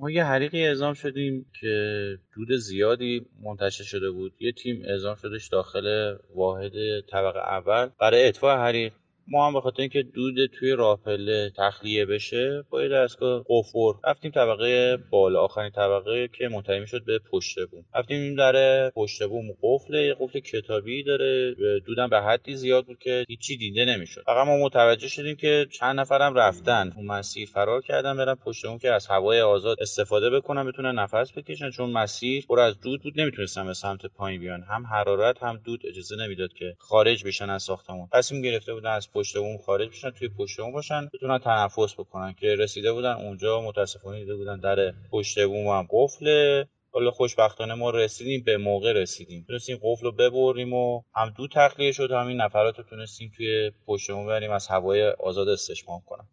ما 0.00 0.10
یه 0.10 0.24
حریقی 0.24 0.66
اعزام 0.66 0.94
شدیم 0.94 1.46
که 1.60 2.18
دود 2.34 2.56
زیادی 2.56 3.26
منتشر 3.42 3.84
شده 3.84 4.10
بود. 4.10 4.32
یه 4.40 4.52
تیم 4.52 4.82
اعزام 4.84 5.14
شدش 5.14 5.48
داخل 5.48 6.16
واحد 6.34 6.72
طبقه 7.00 7.38
اول. 7.38 7.88
برای 8.00 8.28
اطفاء 8.28 8.56
حریق 8.56 8.92
ما 9.30 9.46
هم 9.46 9.52
به 9.52 9.60
خاطر 9.60 9.80
اینکه 9.80 10.02
دود 10.02 10.46
توی 10.46 10.72
راپله 10.72 11.50
تخلیه 11.56 12.06
بشه 12.06 12.64
با 12.70 12.82
یه 12.82 12.88
دستگاه 12.88 13.44
قفور 13.48 13.96
رفتیم 14.04 14.30
طبقه 14.30 14.96
بالا 14.96 15.40
آخرین 15.40 15.70
طبقه 15.70 16.28
که 16.28 16.48
منتهی 16.48 16.86
شد 16.86 17.04
به 17.04 17.20
پشت 17.32 17.58
بوم. 17.70 17.84
رفتیم 17.94 18.34
در 18.34 18.90
پشت 18.90 19.22
بوم 19.22 19.44
قفل 19.62 20.14
قفل 20.14 20.40
کتابی 20.40 21.02
داره. 21.02 21.54
دودم 21.86 22.08
به 22.08 22.20
حدی 22.20 22.56
زیاد 22.56 22.86
بود 22.86 22.98
که 22.98 23.24
هیچی 23.28 23.56
دیده 23.56 23.84
نمی‌شد. 23.84 24.22
فقط 24.26 24.46
ما 24.46 24.56
متوجه 24.56 25.08
شدیم 25.08 25.36
که 25.36 25.66
چند 25.72 26.00
نفرم 26.00 26.34
رفتن. 26.34 26.92
اون 26.96 27.06
مسیر 27.06 27.48
فرار 27.48 27.82
کردن 27.82 28.16
برن 28.16 28.34
پشت 28.34 28.66
بوم 28.66 28.78
که 28.78 28.92
از 28.92 29.06
هوای 29.06 29.40
آزاد 29.40 29.76
استفاده 29.80 30.30
بکنن 30.30 30.66
بتونن 30.66 30.98
نفس 30.98 31.32
بکشن. 31.38 31.70
چون 31.70 31.90
مسیر 31.90 32.44
پر 32.48 32.60
از 32.60 32.80
دود 32.80 33.02
بود 33.02 33.20
نمی‌تونستن 33.20 33.66
به 33.66 33.74
سمت 33.74 34.06
پایین 34.06 34.40
بیان. 34.40 34.62
هم 34.62 34.86
حرارت 34.86 35.42
هم 35.42 35.60
دود 35.64 35.80
اجازه 35.84 36.16
نمی‌داد 36.16 36.52
که 36.52 36.74
خارج 36.78 37.24
بشن 37.24 37.50
از 37.50 37.62
ساختمون. 37.62 38.08
تصمیم 38.12 38.42
گرفته 38.42 38.74
بودن 38.74 38.90
از 38.90 39.12
پشت 39.18 39.38
بوم 39.38 39.58
خارج 39.58 39.88
بشن 39.88 40.10
توی 40.10 40.28
پشت 40.28 40.60
بوم 40.60 40.72
باشن 40.72 41.08
بتونن 41.14 41.38
تنفس 41.38 41.94
بکنن 41.94 42.32
که 42.32 42.54
رسیده 42.54 42.92
بودن 42.92 43.12
اونجا 43.12 43.60
متاسفانه 43.60 44.18
دیده 44.18 44.36
بودن 44.36 44.60
در 44.60 44.92
پشت 45.10 45.44
بوم 45.44 45.66
هم 45.66 45.88
قفله. 45.90 46.68
حالا 46.90 47.10
خوشبختانه 47.10 47.74
ما 47.74 47.90
رسیدیم 47.90 48.42
به 48.44 48.56
موقع 48.56 48.92
رسیدیم. 48.92 49.44
تونستیم 49.48 49.78
قفل 49.82 50.04
رو 50.04 50.12
ببریم 50.12 50.72
و 50.72 51.02
هم 51.14 51.34
دو 51.36 51.48
تخلیه 51.48 51.92
شد 51.92 52.10
همین 52.12 52.40
نفرات 52.40 52.78
رو 52.78 52.84
تونستیم 52.84 53.32
توی 53.36 53.72
پشت 53.86 54.10
بریم 54.10 54.50
از 54.50 54.66
هوای 54.66 55.10
آزاد 55.10 55.48
استشمام 55.48 56.02
کنم. 56.06 56.28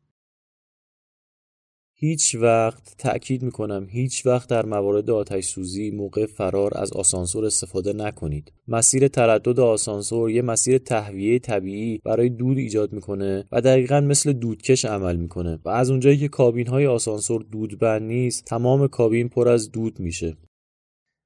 هیچ 2.08 2.36
وقت 2.36 2.96
تأکید 2.98 3.44
می‌کنم 3.44 3.88
هیچ 3.90 4.26
وقت 4.26 4.50
در 4.50 4.66
موارد 4.66 5.10
آتش 5.10 5.46
سوزی 5.46 5.92
موقع 5.92 6.26
فرار 6.26 6.72
از 6.76 6.94
آسانسور 6.94 7.46
استفاده 7.46 7.94
نکنید. 7.94 8.52
مسیر 8.68 9.08
تردد 9.08 9.60
آسانسور 9.60 10.32
یه 10.32 10.42
مسیر 10.42 10.78
تهویه 10.78 11.40
طبیعی 11.40 12.02
برای 12.06 12.30
دود 12.30 12.58
ایجاد 12.58 12.94
می‌کنه 12.94 13.48
و 13.52 13.62
دقیقا 13.62 14.02
مثل 14.02 14.34
دودکش 14.34 14.86
عمل 14.86 15.16
می‌کنه 15.16 15.60
و 15.66 15.70
از 15.70 15.90
اونجایی 15.90 16.18
که 16.18 16.28
کابین 16.28 16.68
های 16.68 16.88
آسانسور 16.88 17.46
دودبند 17.52 18.02
نیست 18.02 18.46
تمام 18.46 18.88
کابین 18.88 19.30
پر 19.30 19.48
از 19.50 19.72
دود 19.72 20.00
میشه. 20.00 20.38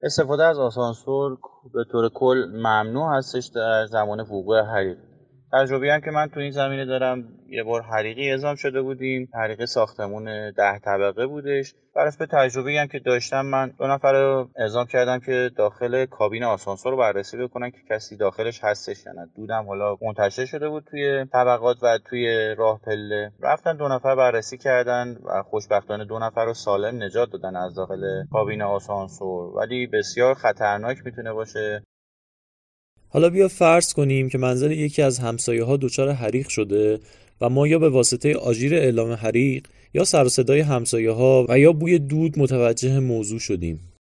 استفاده 0.04 0.44
از 0.44 0.58
آسانسور 0.58 1.38
به 1.74 1.84
طور 1.92 2.10
کل 2.14 2.38
ممنوع 2.54 3.18
هستش 3.18 3.46
در 3.56 3.86
زمان 3.86 4.20
وقوع 4.20 4.62
حریق 4.62 4.98
تجربه 5.54 5.94
هم 5.94 6.02
که 6.02 6.12
من 6.12 6.28
تو 6.28 6.40
این 6.40 6.52
زمینه 6.52 6.86
دارم 6.86 7.24
یه 7.50 7.64
بار 7.64 7.82
حریقی 7.82 8.32
اعزام 8.32 8.56
شده 8.56 8.82
بودیم. 8.82 9.30
حریق 9.34 9.66
ساختمون 9.66 10.52
ده 10.52 10.80
طبقه 10.80 11.28
بودش. 11.28 11.74
برس 11.96 12.18
به 12.18 12.26
تجربه 12.26 12.72
هم 12.72 12.88
که 12.88 13.00
داشتم 13.00 13.46
من 13.46 13.72
دو 13.80 13.88
نفر 13.88 14.12
رو 14.14 14.50
اعزام 14.56 14.86
کردم 14.86 15.20
که 15.20 15.52
داخل 15.58 16.06
کابین 16.06 16.44
آسانسور 16.44 16.92
رو 16.92 16.98
بررسی 16.98 17.38
بکنن 17.38 17.72
که 17.72 17.78
کسی 17.90 18.18
داخلش 18.18 18.60
هستش 18.64 19.06
یا 19.06 19.12
نه. 19.12 19.28
دودم 19.36 19.66
حالا 19.68 19.98
منتشر 20.02 20.46
شده 20.46 20.70
بود 20.70 20.84
توی 20.92 21.26
طبقات 21.34 21.78
و 21.84 21.98
توی 22.10 22.56
راه 22.58 22.80
پله. 22.86 23.32
رفتن 23.42 23.78
دو 23.78 23.88
نفر 23.88 24.16
بررسی 24.16 24.58
کردن 24.58 25.18
و 25.26 25.44
خوشبختانه 25.44 26.06
دو 26.06 26.20
نفر 26.20 26.46
رو 26.46 26.54
سالم 26.54 27.04
نجات 27.04 27.30
دادن 27.32 27.56
از 27.56 27.76
داخل 27.76 28.26
کابین 28.32 28.62
آسانسور. 28.62 29.58
ولی 29.58 29.88
بسیار 29.88 30.34
خطرناک 30.34 30.98
می‌تونه 31.06 31.34
باشه. 31.34 31.84
حالا 33.10 33.30
بیا 33.30 33.48
فرض 33.48 33.94
کنیم 33.94 34.30
که 34.30 34.38
منزل 34.38 34.72
یکی 34.72 35.02
از 35.02 35.20
همسایه 35.20 35.64
ها 35.64 35.78
دچار 35.78 36.12
حریق 36.12 36.48
شده 36.48 37.00
و 37.42 37.50
ما 37.50 37.68
یا 37.68 37.80
به 37.80 37.90
واسطه 37.90 38.36
آژیر 38.36 38.76
اعلام 38.76 39.12
حریق 39.12 39.68
یا 39.94 40.04
سر 40.04 40.26
و 40.26 40.30
صدای 40.30 40.60
همسایه 40.60 41.12
ها 41.12 41.46
و 41.50 41.60
یا 41.60 41.74
بوی 41.74 42.00
دود 42.00 42.40
متوجه 42.40 43.00
موضوع 43.00 43.40
شدیم. 43.40 43.94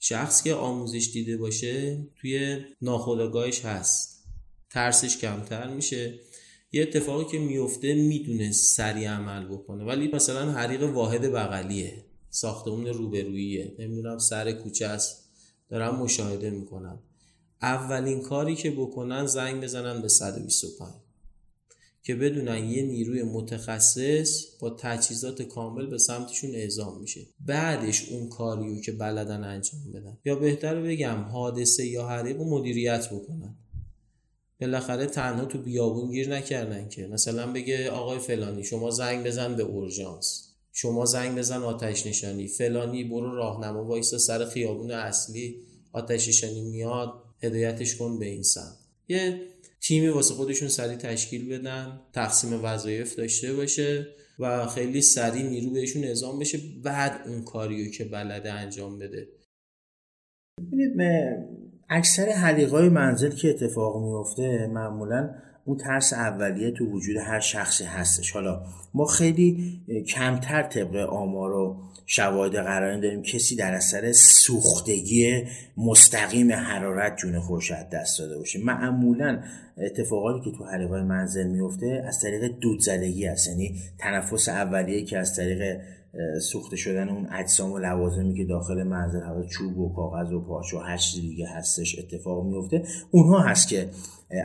شخص 0.00 0.42
که 0.42 0.54
آموزش 0.54 1.10
دیده 1.12 1.36
باشه 1.36 2.04
توی 2.20 2.58
ناخودآگاهش 2.82 3.64
هست. 3.64 4.24
ترسش 4.70 5.18
کمتر 5.18 5.68
میشه. 5.68 6.14
یه 6.72 6.82
اتفاقی 6.82 7.24
که 7.24 7.38
میفته 7.38 7.94
می‌دونه 7.94 8.52
سریع 8.52 9.10
عمل 9.10 9.44
بکنه. 9.48 9.84
ولی 9.84 10.10
مثلا 10.12 10.52
حریق 10.52 10.82
واحد 10.82 11.32
بغلیه. 11.32 12.04
ساختمون 12.30 12.86
روبروییه. 12.86 13.72
نمی‌دونم 13.78 14.18
سر 14.18 14.52
کوچه 14.52 14.86
است. 14.86 15.30
دارم 15.68 15.96
مشاهده 15.96 16.50
می‌کنم. 16.50 16.98
اولین 17.62 18.22
کاری 18.22 18.54
که 18.54 18.70
بکنن 18.70 19.26
زنگ 19.26 19.62
بزنن 19.62 20.02
به 20.02 20.08
125 20.08 20.92
که 22.02 22.14
بدونن 22.14 22.70
یه 22.70 22.82
نیروی 22.82 23.22
متخصص 23.22 24.46
با 24.60 24.70
تجهیزات 24.70 25.42
کامل 25.42 25.86
به 25.86 25.98
سمتشون 25.98 26.54
اعزام 26.54 27.00
میشه. 27.00 27.20
بعدش 27.40 28.08
اون 28.08 28.28
کاریو 28.28 28.80
که 28.80 28.92
بلدن 28.92 29.44
انجام 29.44 29.80
بدن. 29.94 30.18
یا 30.24 30.34
بهتر 30.34 30.82
بگم 30.82 31.22
حادثه 31.22 31.86
یا 31.86 32.06
حریق 32.06 32.40
و 32.40 32.58
مدیریت 32.58 33.08
بکنن. 33.12 33.56
بالاخره 34.60 35.06
تنها 35.06 35.44
تو 35.44 35.58
بیابون 35.58 36.10
گیر 36.10 36.28
نکردن 36.28 36.88
که. 36.88 37.06
مثلا 37.06 37.52
بگه 37.52 37.90
آقای 37.90 38.18
فلانی 38.18 38.64
شما 38.64 38.90
زنگ 38.90 39.26
بزن 39.26 39.56
به 39.56 39.62
اورژانس. 39.62 40.48
شما 40.72 41.04
زنگ 41.04 41.38
بزن 41.38 41.62
آتش 41.62 42.06
نشانی. 42.06 42.48
فلانی 42.48 43.04
برو 43.04 43.34
راهنما 43.34 43.84
وایسا 43.84 44.18
سر 44.18 44.44
خیابون 44.44 44.90
اصلی. 44.90 45.56
آتش 45.92 46.28
نشانی 46.28 46.60
میاد. 46.60 47.21
هدایتش 47.42 47.96
کن 47.96 48.18
به 48.18 48.26
این 48.26 48.42
سمت. 48.42 48.76
یه 49.08 49.40
تیمی 49.80 50.08
واسه 50.08 50.34
خودشون 50.34 50.68
سریع 50.68 50.96
تشکیل 50.96 51.58
بدن 51.58 52.00
تقسیم 52.12 52.64
وظایف 52.64 53.16
داشته 53.16 53.54
باشه 53.54 54.06
و 54.38 54.66
خیلی 54.66 55.02
سریع 55.02 55.42
نیرو 55.42 55.70
بهشون 55.70 56.04
اعزام 56.04 56.38
بشه 56.38 56.58
بعد 56.84 57.28
اون 57.28 57.42
کاریو 57.42 57.90
که 57.90 58.04
بلده 58.04 58.52
انجام 58.52 58.98
بده. 58.98 59.28
ببینید 60.58 60.92
اکثر 61.88 62.28
حریقای 62.28 62.88
منزل 62.88 63.30
که 63.30 63.50
اتفاق 63.50 64.02
میفته 64.02 64.66
معمولا 64.66 65.34
اون 65.64 65.76
ترس 65.76 66.12
اولیه 66.12 66.70
تو 66.70 66.86
وجود 66.86 67.16
هر 67.16 67.40
شخصی 67.40 67.84
هستش. 67.84 68.30
حالا 68.30 68.62
ما 68.94 69.04
خیلی 69.04 69.80
کمتر 70.08 70.62
طبق 70.62 70.96
آمار 70.96 71.52
و 71.52 71.76
شواهد 72.14 72.56
قرار 72.56 72.96
داریم. 72.96 73.22
کسی 73.22 73.56
در 73.56 73.74
اثر 73.74 74.12
سوختگی 74.12 75.44
مستقیم 75.76 76.52
حرارت 76.52 77.16
جون 77.16 77.40
خودش 77.40 77.72
دست 77.92 78.18
داده 78.18 78.38
باشه. 78.38 78.58
معمولا 78.58 79.42
اتفاقاتی 79.78 80.50
که 80.50 80.56
تو 80.56 80.64
حریقای 80.64 81.02
منزل 81.02 81.46
میفته 81.46 82.04
از 82.06 82.20
طریق 82.20 82.58
دودزدگی 82.60 83.26
هست. 83.26 83.48
یعنی 83.48 83.74
تنفس 83.98 84.48
اولیه 84.48 85.04
که 85.04 85.18
از 85.18 85.36
طریق 85.36 85.80
سوخته 86.40 86.76
شدن 86.76 87.08
اون 87.08 87.28
اجسام 87.32 87.72
و 87.72 87.78
لوازمی 87.78 88.34
که 88.34 88.44
داخل 88.44 88.82
منزل 88.82 89.20
حالا 89.20 89.46
چوب 89.46 89.78
و 89.78 89.94
کاغذ 89.94 90.32
و 90.32 90.40
پارچه 90.40 90.76
و 90.76 90.80
هر 90.80 91.00
دیگه 91.14 91.48
هستش 91.48 91.98
اتفاق 91.98 92.46
میفته 92.46 92.82
اونها 93.10 93.40
هست 93.40 93.68
که 93.68 93.88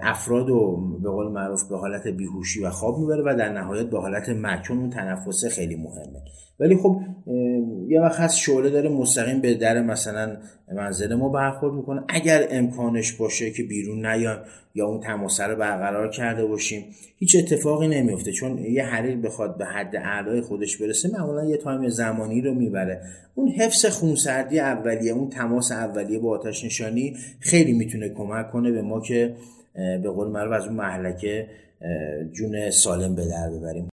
افراد 0.02 0.50
و 0.50 0.78
به 1.04 1.10
قول 1.10 1.32
معروف 1.32 1.64
به 1.64 1.78
حالت 1.78 2.08
بیهوشی 2.08 2.64
و 2.64 2.70
خواب 2.70 3.00
می‌بره 3.00 3.24
و 3.26 3.36
در 3.38 3.50
نهایت 3.54 3.86
به 3.86 4.00
حالت 4.00 4.30
مکن 4.30 4.78
اون 4.78 4.90
تنفسه 4.90 5.50
خیلی 5.50 5.76
مهمه. 5.76 6.22
ولی 6.60 6.78
خب 6.78 7.02
یه 7.88 8.02
وقت 8.02 8.20
هست 8.20 8.38
شعله 8.38 8.70
داره 8.70 8.90
مستقیم 8.90 9.42
به 9.42 9.54
در 9.54 9.82
مثلا 9.82 10.38
منزل 10.76 11.16
ما 11.16 11.30
برخورد 11.30 11.74
می‌کنه. 11.74 12.04
اگر 12.10 12.48
امکانش 12.50 13.14
باشه 13.14 13.52
که 13.52 13.64
بیرون 13.64 14.06
نیان 14.06 14.38
یا 14.76 14.88
اون 14.88 15.00
تماسه 15.00 15.44
رو 15.44 15.56
برقرار 15.56 16.10
کرده 16.10 16.46
باشیم 16.46 16.86
هیچ 17.18 17.36
اتفاقی 17.36 17.88
نمیفته 17.88 18.32
چون 18.32 18.58
یه 18.58 18.84
حریق 18.84 19.22
بخواد 19.22 19.58
به 19.58 19.66
حد 19.66 19.96
اعلای 19.96 20.42
خودش 20.42 20.78
برسه 20.78 21.10
معمولا 21.18 21.46
یه 21.46 21.58
تایم 21.58 21.90
زمانی 21.90 22.42
رو 22.42 22.54
می‌بره. 22.54 23.02
اون 23.36 23.50
حفظ 23.50 23.86
خونسردی 23.86 24.60
اولیه 24.60 25.12
اون 25.12 25.30
تماس 25.30 25.72
اولیه 25.72 26.20
با 26.20 26.30
آتش 26.30 26.66
نشانی 26.66 27.16
خیلی 27.40 27.74
می‌تونه 27.74 28.10
کمک 28.10 28.52
کنه 28.52 28.72
به 28.72 28.82
ما 28.82 29.02
که 29.02 29.36
به 29.78 30.10
قول 30.10 30.28
معروف 30.28 30.54
از 30.54 30.66
اون 30.66 30.76
محلکه 30.76 31.48
جون 32.32 32.72
سالم 32.72 33.16
به 33.16 33.26
در 33.26 33.50
ببریم. 33.50 33.90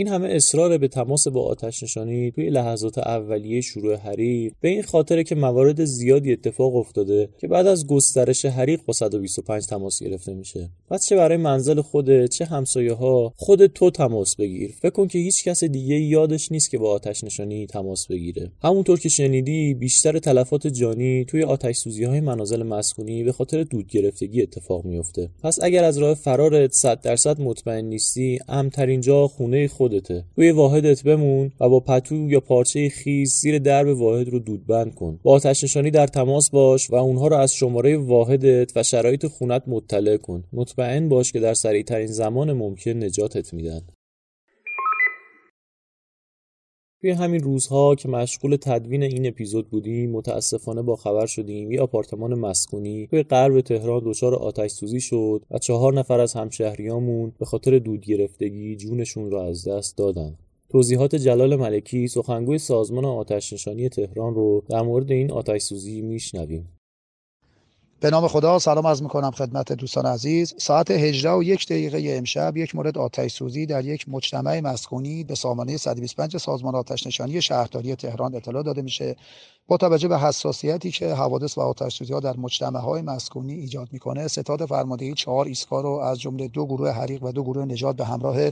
این 0.00 0.08
همه 0.08 0.28
اصرار 0.28 0.78
به 0.78 0.88
تماس 0.88 1.28
با 1.28 1.42
آتش 1.42 1.82
نشانی 1.82 2.30
توی 2.30 2.50
لحظات 2.50 2.98
اولیه 2.98 3.60
شروع 3.60 3.96
حریق 3.96 4.52
به 4.60 4.68
این 4.68 4.82
خاطره 4.82 5.24
که 5.24 5.34
موارد 5.34 5.84
زیادی 5.84 6.32
اتفاق 6.32 6.76
افتاده 6.76 7.28
که 7.38 7.48
بعد 7.48 7.66
از 7.66 7.86
گسترش 7.86 8.44
حریق 8.44 8.80
با 8.86 8.92
125 8.92 9.66
تماس 9.66 10.02
گرفته 10.02 10.34
میشه. 10.34 10.70
پس 10.90 11.06
چه 11.06 11.16
برای 11.16 11.36
منزل 11.36 11.80
خوده 11.80 12.28
چه 12.28 12.44
همسایه 12.44 12.92
ها 12.92 13.32
خود 13.36 13.66
تو 13.66 13.90
تماس 13.90 14.36
بگیر. 14.36 14.74
فکر 14.80 14.90
کن 14.90 15.08
که 15.08 15.18
هیچ 15.18 15.44
کس 15.44 15.64
دیگه 15.64 16.00
یادش 16.00 16.52
نیست 16.52 16.70
که 16.70 16.78
با 16.78 16.90
آتش 16.90 17.24
نشانی 17.24 17.66
تماس 17.66 18.06
بگیره. 18.06 18.52
همونطور 18.62 18.98
که 18.98 19.08
شنیدی 19.08 19.74
بیشتر 19.74 20.18
تلفات 20.18 20.66
جانی 20.66 21.24
توی 21.24 21.42
آتش 21.42 21.76
سوزی 21.76 22.04
های 22.04 22.20
منازل 22.20 22.62
مسکونی 22.62 23.24
به 23.24 23.32
خاطر 23.32 23.62
دود 23.62 23.86
گرفتگی 23.86 24.42
اتفاق 24.42 24.84
میفته 24.84 25.30
پس 25.42 25.58
اگر 25.62 25.84
از 25.84 25.98
راه 25.98 26.14
فرارت 26.14 26.72
100 26.72 27.00
درصد 27.00 27.40
مطمئن 27.40 27.84
نیستی 27.84 28.38
امترین 28.48 29.00
جا 29.00 29.28
خونه 29.28 29.68
خود 29.68 29.87
خودته. 29.88 30.24
روی 30.36 30.50
واحدت 30.50 31.02
بمون 31.02 31.52
و 31.60 31.68
با 31.68 31.80
پتو 31.80 32.30
یا 32.30 32.40
پارچه 32.40 32.88
خیز 32.88 33.32
زیر 33.32 33.58
درب 33.58 33.88
واحد 33.88 34.28
رو 34.28 34.38
دودبند 34.38 34.94
کن. 34.94 35.20
با 35.22 35.32
آتش 35.32 35.64
نشانی 35.64 35.90
در 35.90 36.06
تماس 36.06 36.50
باش 36.50 36.90
و 36.90 36.94
اونها 36.94 37.28
رو 37.28 37.36
از 37.36 37.54
شماره 37.54 37.96
واحدت 37.96 38.72
و 38.76 38.82
شرایط 38.82 39.26
خونت 39.26 39.62
مطلع 39.66 40.16
کن. 40.16 40.44
مطمئن 40.52 41.08
باش 41.08 41.32
که 41.32 41.40
در 41.40 41.54
سریعترین 41.54 42.06
زمان 42.06 42.52
ممکن 42.52 42.90
نجاتت 42.90 43.54
میدن. 43.54 43.80
توی 47.00 47.10
همین 47.10 47.40
روزها 47.40 47.94
که 47.94 48.08
مشغول 48.08 48.56
تدوین 48.56 49.02
این 49.02 49.26
اپیزود 49.26 49.70
بودیم 49.70 50.10
متاسفانه 50.10 50.82
با 50.82 50.96
خبر 50.96 51.26
شدیم 51.26 51.72
یه 51.72 51.80
آپارتمان 51.80 52.34
مسکونی 52.34 53.06
توی 53.06 53.22
غرب 53.22 53.60
تهران 53.60 54.02
دچار 54.04 54.34
آتش 54.34 54.70
سوزی 54.70 55.00
شد 55.00 55.42
و 55.50 55.58
چهار 55.58 55.94
نفر 55.94 56.20
از 56.20 56.34
همشهریامون 56.34 57.32
به 57.38 57.44
خاطر 57.44 57.78
دود 57.78 58.00
گرفتگی 58.00 58.76
جونشون 58.76 59.30
رو 59.30 59.38
از 59.38 59.68
دست 59.68 59.98
دادن. 59.98 60.38
توضیحات 60.70 61.14
جلال 61.14 61.56
ملکی 61.56 62.08
سخنگوی 62.08 62.58
سازمان 62.58 63.04
آتش 63.04 63.52
نشانی 63.52 63.88
تهران 63.88 64.34
رو 64.34 64.64
در 64.70 64.82
مورد 64.82 65.10
این 65.10 65.30
آتش 65.30 65.62
سوزی 65.62 66.00
میشنویم. 66.02 66.77
به 68.00 68.10
نام 68.10 68.28
خدا 68.28 68.58
سلام 68.58 68.86
عرض 68.86 69.02
می‌کنم 69.02 69.30
خدمت 69.30 69.72
دوستان 69.72 70.06
عزیز. 70.06 70.54
ساعت 70.58 70.90
18 70.90 71.32
و 71.32 71.42
یک 71.42 71.66
دقیقه 71.66 72.16
امشب 72.16 72.56
یک 72.56 72.74
مورد 72.74 72.98
آتش 72.98 73.32
سوزی 73.32 73.66
در 73.66 73.84
یک 73.84 74.08
مجتمع 74.08 74.60
مسکونی 74.60 75.24
به 75.24 75.34
سامانه 75.34 75.76
125 75.76 76.36
سازمان 76.36 76.74
آتش 76.74 77.06
نشانی 77.06 77.42
شهرداری 77.42 77.94
تهران 77.94 78.34
اطلاع 78.34 78.62
داده 78.62 78.82
میشه 78.82 79.16
با 79.68 79.76
توجه 79.76 80.08
به 80.08 80.18
حساسیتی 80.18 80.90
که 80.90 81.14
حوادث 81.14 81.58
و 81.58 81.60
آتش 81.60 82.02
ها 82.10 82.20
در 82.20 82.36
مجتمع 82.36 82.80
های 82.80 83.02
مسکونی 83.02 83.52
ایجاد 83.52 83.88
می‌کنه. 83.92 84.28
ستاد 84.28 84.66
فرماندهی 84.66 85.14
چهار 85.14 85.46
ایستگاه 85.46 85.82
رو 85.82 85.90
از 85.90 86.20
جمله 86.20 86.48
دو 86.48 86.66
گروه 86.66 86.90
حریق 86.90 87.22
و 87.22 87.32
دو 87.32 87.42
گروه 87.42 87.64
نجات 87.64 87.96
به 87.96 88.04
همراه 88.04 88.50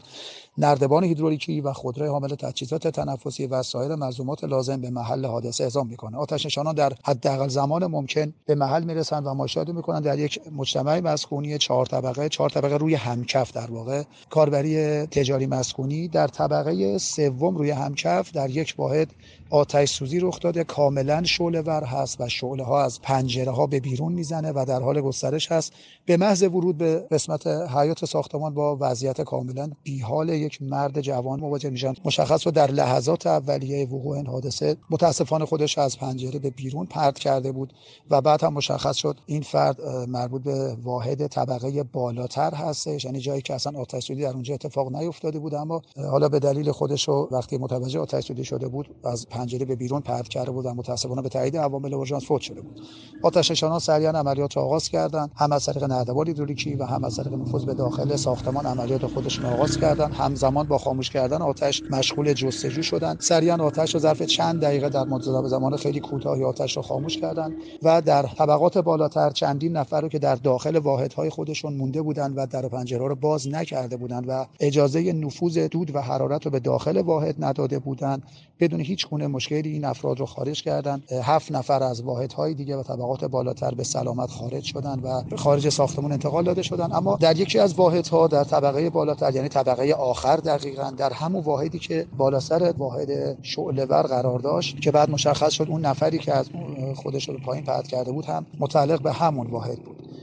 نردبان 0.59 1.05
هیدرولیکی 1.05 1.61
و 1.61 1.73
خودروی 1.73 2.09
حامل 2.09 2.29
تجهیزات 2.29 2.89
تنفسی 2.89 3.47
و 3.47 3.63
سایر 3.63 3.95
ملزومات 3.95 4.45
لازم 4.45 4.81
به 4.81 4.91
محل 4.91 5.27
حادثه 5.27 5.65
اعزام 5.65 5.87
می‌کنه. 5.87 6.17
آتش 6.17 6.47
نشانان 6.47 6.75
در 6.75 6.93
حداقل 7.05 7.49
زمان 7.49 7.87
ممکن 7.87 8.35
به 8.47 8.55
محل 8.55 8.85
می‌رسند 8.85 9.27
و 9.27 9.36
مشاهده 9.37 9.73
می‌کنن 9.73 10.01
در 10.01 10.19
یک 10.19 10.41
مجتمع 10.57 11.01
مسکونی 11.01 11.59
چهار 11.59 11.87
طبقه 11.87 12.29
چهار 12.29 12.51
طبقه 12.51 12.77
روی 12.77 12.95
همکف 12.95 13.53
در 13.53 13.71
واقع. 13.71 14.03
کاربری 14.31 15.07
تجاری 15.07 15.47
مسکونی 15.47 16.09
در 16.09 16.29
طبقه 16.29 16.99
سوم 16.99 17.57
روی 17.57 17.71
همکف 17.71 18.33
در 18.33 18.51
یک 18.51 18.75
واحد 18.79 19.11
آتش 19.51 19.91
سوزی 19.91 20.21
رخ 20.21 20.41
داده. 20.41 20.65
کاملا 20.65 21.25
شعله 21.25 21.61
ور 21.61 21.85
هست 21.85 22.21
و 22.21 22.29
شعله 22.29 22.65
ها 22.65 22.85
از 22.85 23.03
پنجره 23.03 23.53
ها 23.53 23.67
به 23.67 23.81
بیرون 23.81 24.13
می‌زنه 24.13 24.53
و 24.53 24.65
در 24.69 24.81
حال 24.83 25.01
گسترش 25.01 25.53
هست. 25.53 25.73
به 26.07 26.17
محض 26.17 26.43
ورود 26.43 26.79
به 26.79 27.07
قسمت 27.11 27.47
حیات 27.47 28.05
ساختمان 28.05 28.55
با 28.55 28.77
وضعیت 28.81 29.21
کاملا 29.21 29.71
بیحال 29.83 30.29
یک 30.29 30.63
مرد 30.63 31.01
جوان 31.01 31.41
مواجه 31.41 31.71
میشن. 31.71 31.95
مشخص 32.05 32.47
و 32.47 32.51
در 32.51 32.71
لحظات 32.71 33.27
اولیه 33.27 33.87
وقوع 33.87 34.17
این 34.17 34.27
حادثه 34.27 34.77
متاسفانه 34.91 35.45
خودش 35.45 35.79
از 35.79 35.99
پنجره 35.99 36.39
به 36.39 36.51
بیرون 36.51 36.87
پرت 36.87 37.19
کرده 37.19 37.53
بود 37.53 37.73
و 38.11 38.21
بعد 38.21 38.45
هم 38.45 38.53
مشخص 38.53 38.97
شد 38.97 39.19
این 39.29 39.43
فرد 39.43 39.83
مربوط 40.09 40.43
به 40.43 40.77
واحد 40.83 41.27
طبقه 41.27 41.83
بالاتر 41.83 42.55
هستش. 42.55 43.05
یعنی 43.05 43.21
جایی 43.21 43.43
که 43.43 43.55
اصلا 43.55 43.81
آتش 43.81 44.05
سوزی 44.05 44.23
در 44.23 44.33
اونجا 44.33 44.55
اتفاق 44.55 44.97
نیفتاده 44.97 45.39
بود 45.39 45.55
اما 45.55 45.83
حالا 46.11 46.29
به 46.29 46.39
دلیل 46.39 46.73
خودش 46.73 47.09
وقتی 47.09 47.59
متوجه 47.59 48.01
آتش 48.01 48.27
سوزی 48.27 48.45
شده 48.45 48.69
بود 48.69 48.89
از 49.05 49.27
پنجره 49.29 49.65
به 49.65 49.77
بیرون 49.77 50.01
پرت 50.01 50.29
کرده 50.29 50.51
بود 50.51 50.67
و 50.67 50.75
متاسفانه 50.75 51.23
به 51.23 51.29
تایید 51.29 51.57
عوامل 51.57 51.95
اورژانس 51.95 52.25
فوت 52.25 52.41
شده 52.41 52.61
بود. 52.61 52.81
آتش 53.23 53.51
نشانان 53.51 53.79
سریعا 53.79 54.11
عملیات 54.11 54.57
را 54.57 54.63
آغاز 54.63 54.89
کردند. 54.89 55.31
هم 55.37 55.53
از 55.53 55.67
طریق 55.67 55.85
نردبان 55.85 56.27
هیدرولیکی 56.27 56.75
و 56.75 56.85
هم 56.85 57.05
از 57.05 57.17
طریق 57.17 57.33
نفوذ 57.33 57.65
به 57.65 57.75
داخل 57.75 58.17
ساختمان 58.17 58.67
عملیات 58.67 59.07
خودشون 59.07 59.45
آغاز 59.45 59.77
کردند. 59.77 60.15
همزمان 60.15 60.69
با 60.69 60.79
خاموش 60.79 61.11
کردن 61.11 61.43
آتش 61.43 61.83
مشغول 61.91 62.33
جستجو 62.33 62.83
شدند. 62.83 63.21
سریعا 63.21 63.57
آتش 63.57 63.95
را 63.95 64.01
ظرف 64.01 64.23
چند 64.23 64.61
دقیقه 64.61 64.89
در 64.89 65.05
مدت 65.05 65.47
زمان 65.49 65.77
خیلی 65.77 66.01
کوتاهی 66.01 66.45
آتش 66.45 66.77
را 66.77 66.83
خاموش 66.83 67.19
کردند 67.19 67.53
و 67.83 68.03
در 68.03 68.23
طبقات 68.23 68.79
بالاتر 68.79 69.16
چندین 69.35 69.77
نفر 69.77 70.01
رو 70.01 70.09
که 70.09 70.19
در 70.19 70.35
داخل 70.35 70.79
واحدهای 70.79 71.31
خودشون 71.31 71.75
مونده 71.75 72.03
بودند 72.03 72.33
و 72.37 72.47
در 72.47 72.69
پنجره 72.69 73.09
رو 73.09 73.15
باز 73.15 73.49
نکرده 73.49 73.97
بودند 73.97 74.25
و 74.29 74.47
اجازه 74.61 75.13
نفوذ 75.13 75.59
دود 75.59 75.95
و 75.95 76.01
حرارت 76.01 76.45
رو 76.45 76.51
به 76.51 76.61
داخل 76.61 77.01
واحد 77.01 77.45
نداده 77.45 77.79
بودند 77.79 78.23
بدون 78.61 78.81
هیچ 78.81 79.09
گونه 79.09 79.27
مشکلی 79.27 79.73
این 79.73 79.85
افراد 79.85 80.21
رو 80.21 80.27
خارج 80.27 80.63
کردند 80.63 81.13
هفت 81.13 81.53
نفر 81.53 81.83
از 81.83 82.03
واحدهای 82.03 82.55
دیگه 82.55 82.77
و 82.77 82.83
طبقات 82.83 83.25
بالاتر 83.25 83.75
به 83.75 83.85
سلامت 83.85 84.31
خارج 84.31 84.65
شدند 84.65 85.05
و 85.05 85.37
خارج 85.37 85.69
ساختمون 85.69 86.13
انتقال 86.13 86.45
داده 86.45 86.63
شدند 86.63 86.93
اما 86.93 87.17
در 87.17 87.41
یکی 87.41 87.59
از 87.59 87.75
واحدها 87.75 88.27
در 88.27 88.45
طبقه 88.45 88.91
بالاتر 88.91 89.35
یعنی 89.35 89.49
طبقه 89.49 89.93
آخر 89.93 90.37
دقیقا 90.37 90.91
در 90.91 91.13
همون 91.13 91.43
واحدی 91.43 91.79
که 91.79 92.07
بالا 92.17 92.41
سر 92.41 92.75
واحد 92.79 93.37
شعله 93.43 93.85
ور 93.85 94.03
قرار 94.03 94.39
داشت 94.39 94.81
که 94.81 94.91
بعد 94.91 95.11
مشخص 95.11 95.53
شد 95.53 95.67
اون 95.69 95.87
نفری 95.87 96.19
که 96.19 96.35
از 96.35 96.51
خودش 96.95 97.29
رو 97.29 97.39
پایین 97.39 97.65
پرت 97.65 97.89
کرده 97.89 98.13
بود 98.13 98.25
هم 98.25 98.47
متعلق 98.59 99.03
به 99.03 99.13
همون 99.13 99.47
واحد 99.47 99.79
بود. 99.79 100.16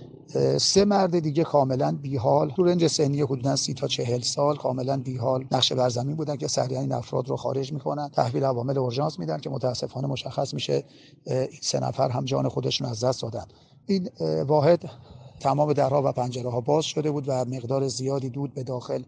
سه 0.57 0.85
مرد 0.85 1.19
دیگه 1.19 1.43
کاملا 1.43 1.97
بیحال. 2.01 2.49
تو 2.49 2.63
رنج 2.63 2.87
سنی 2.87 3.21
حدودا 3.21 3.55
سی 3.55 3.73
تا 3.73 3.87
چهل 3.87 4.21
سال 4.21 4.55
کاملا 4.55 4.97
بیحال. 4.97 5.45
نقشه 5.51 5.75
بر 5.75 5.89
زمین 5.89 6.15
بودن 6.15 6.35
که 6.35 6.47
سریعا 6.47 6.81
این 6.81 6.91
افراد 6.91 7.29
رو 7.29 7.35
خارج 7.35 7.73
می‌کنن. 7.73 8.09
تحویل 8.09 8.43
عوامل 8.43 8.77
اورژانس 8.77 9.19
میدن 9.19 9.37
که 9.37 9.49
متاسفانه 9.49 10.07
مشخص 10.07 10.53
میشه 10.53 10.83
این 11.25 11.47
سه 11.61 11.79
نفر 11.79 12.09
هم 12.09 12.25
جان 12.25 12.49
خودشون 12.49 12.87
از 12.87 13.03
دست 13.03 13.21
دادن. 13.21 13.45
این 13.85 14.09
واحد 14.47 14.89
تمام 15.39 15.73
درها 15.73 16.01
و 16.05 16.11
پنجره 16.11 16.49
ها 16.49 16.61
باز 16.61 16.85
شده 16.85 17.11
بود 17.11 17.23
و 17.27 17.45
مقدار 17.45 17.87
زیادی 17.87 18.29
دود 18.29 18.53
به 18.53 18.63
داخل 18.63 19.03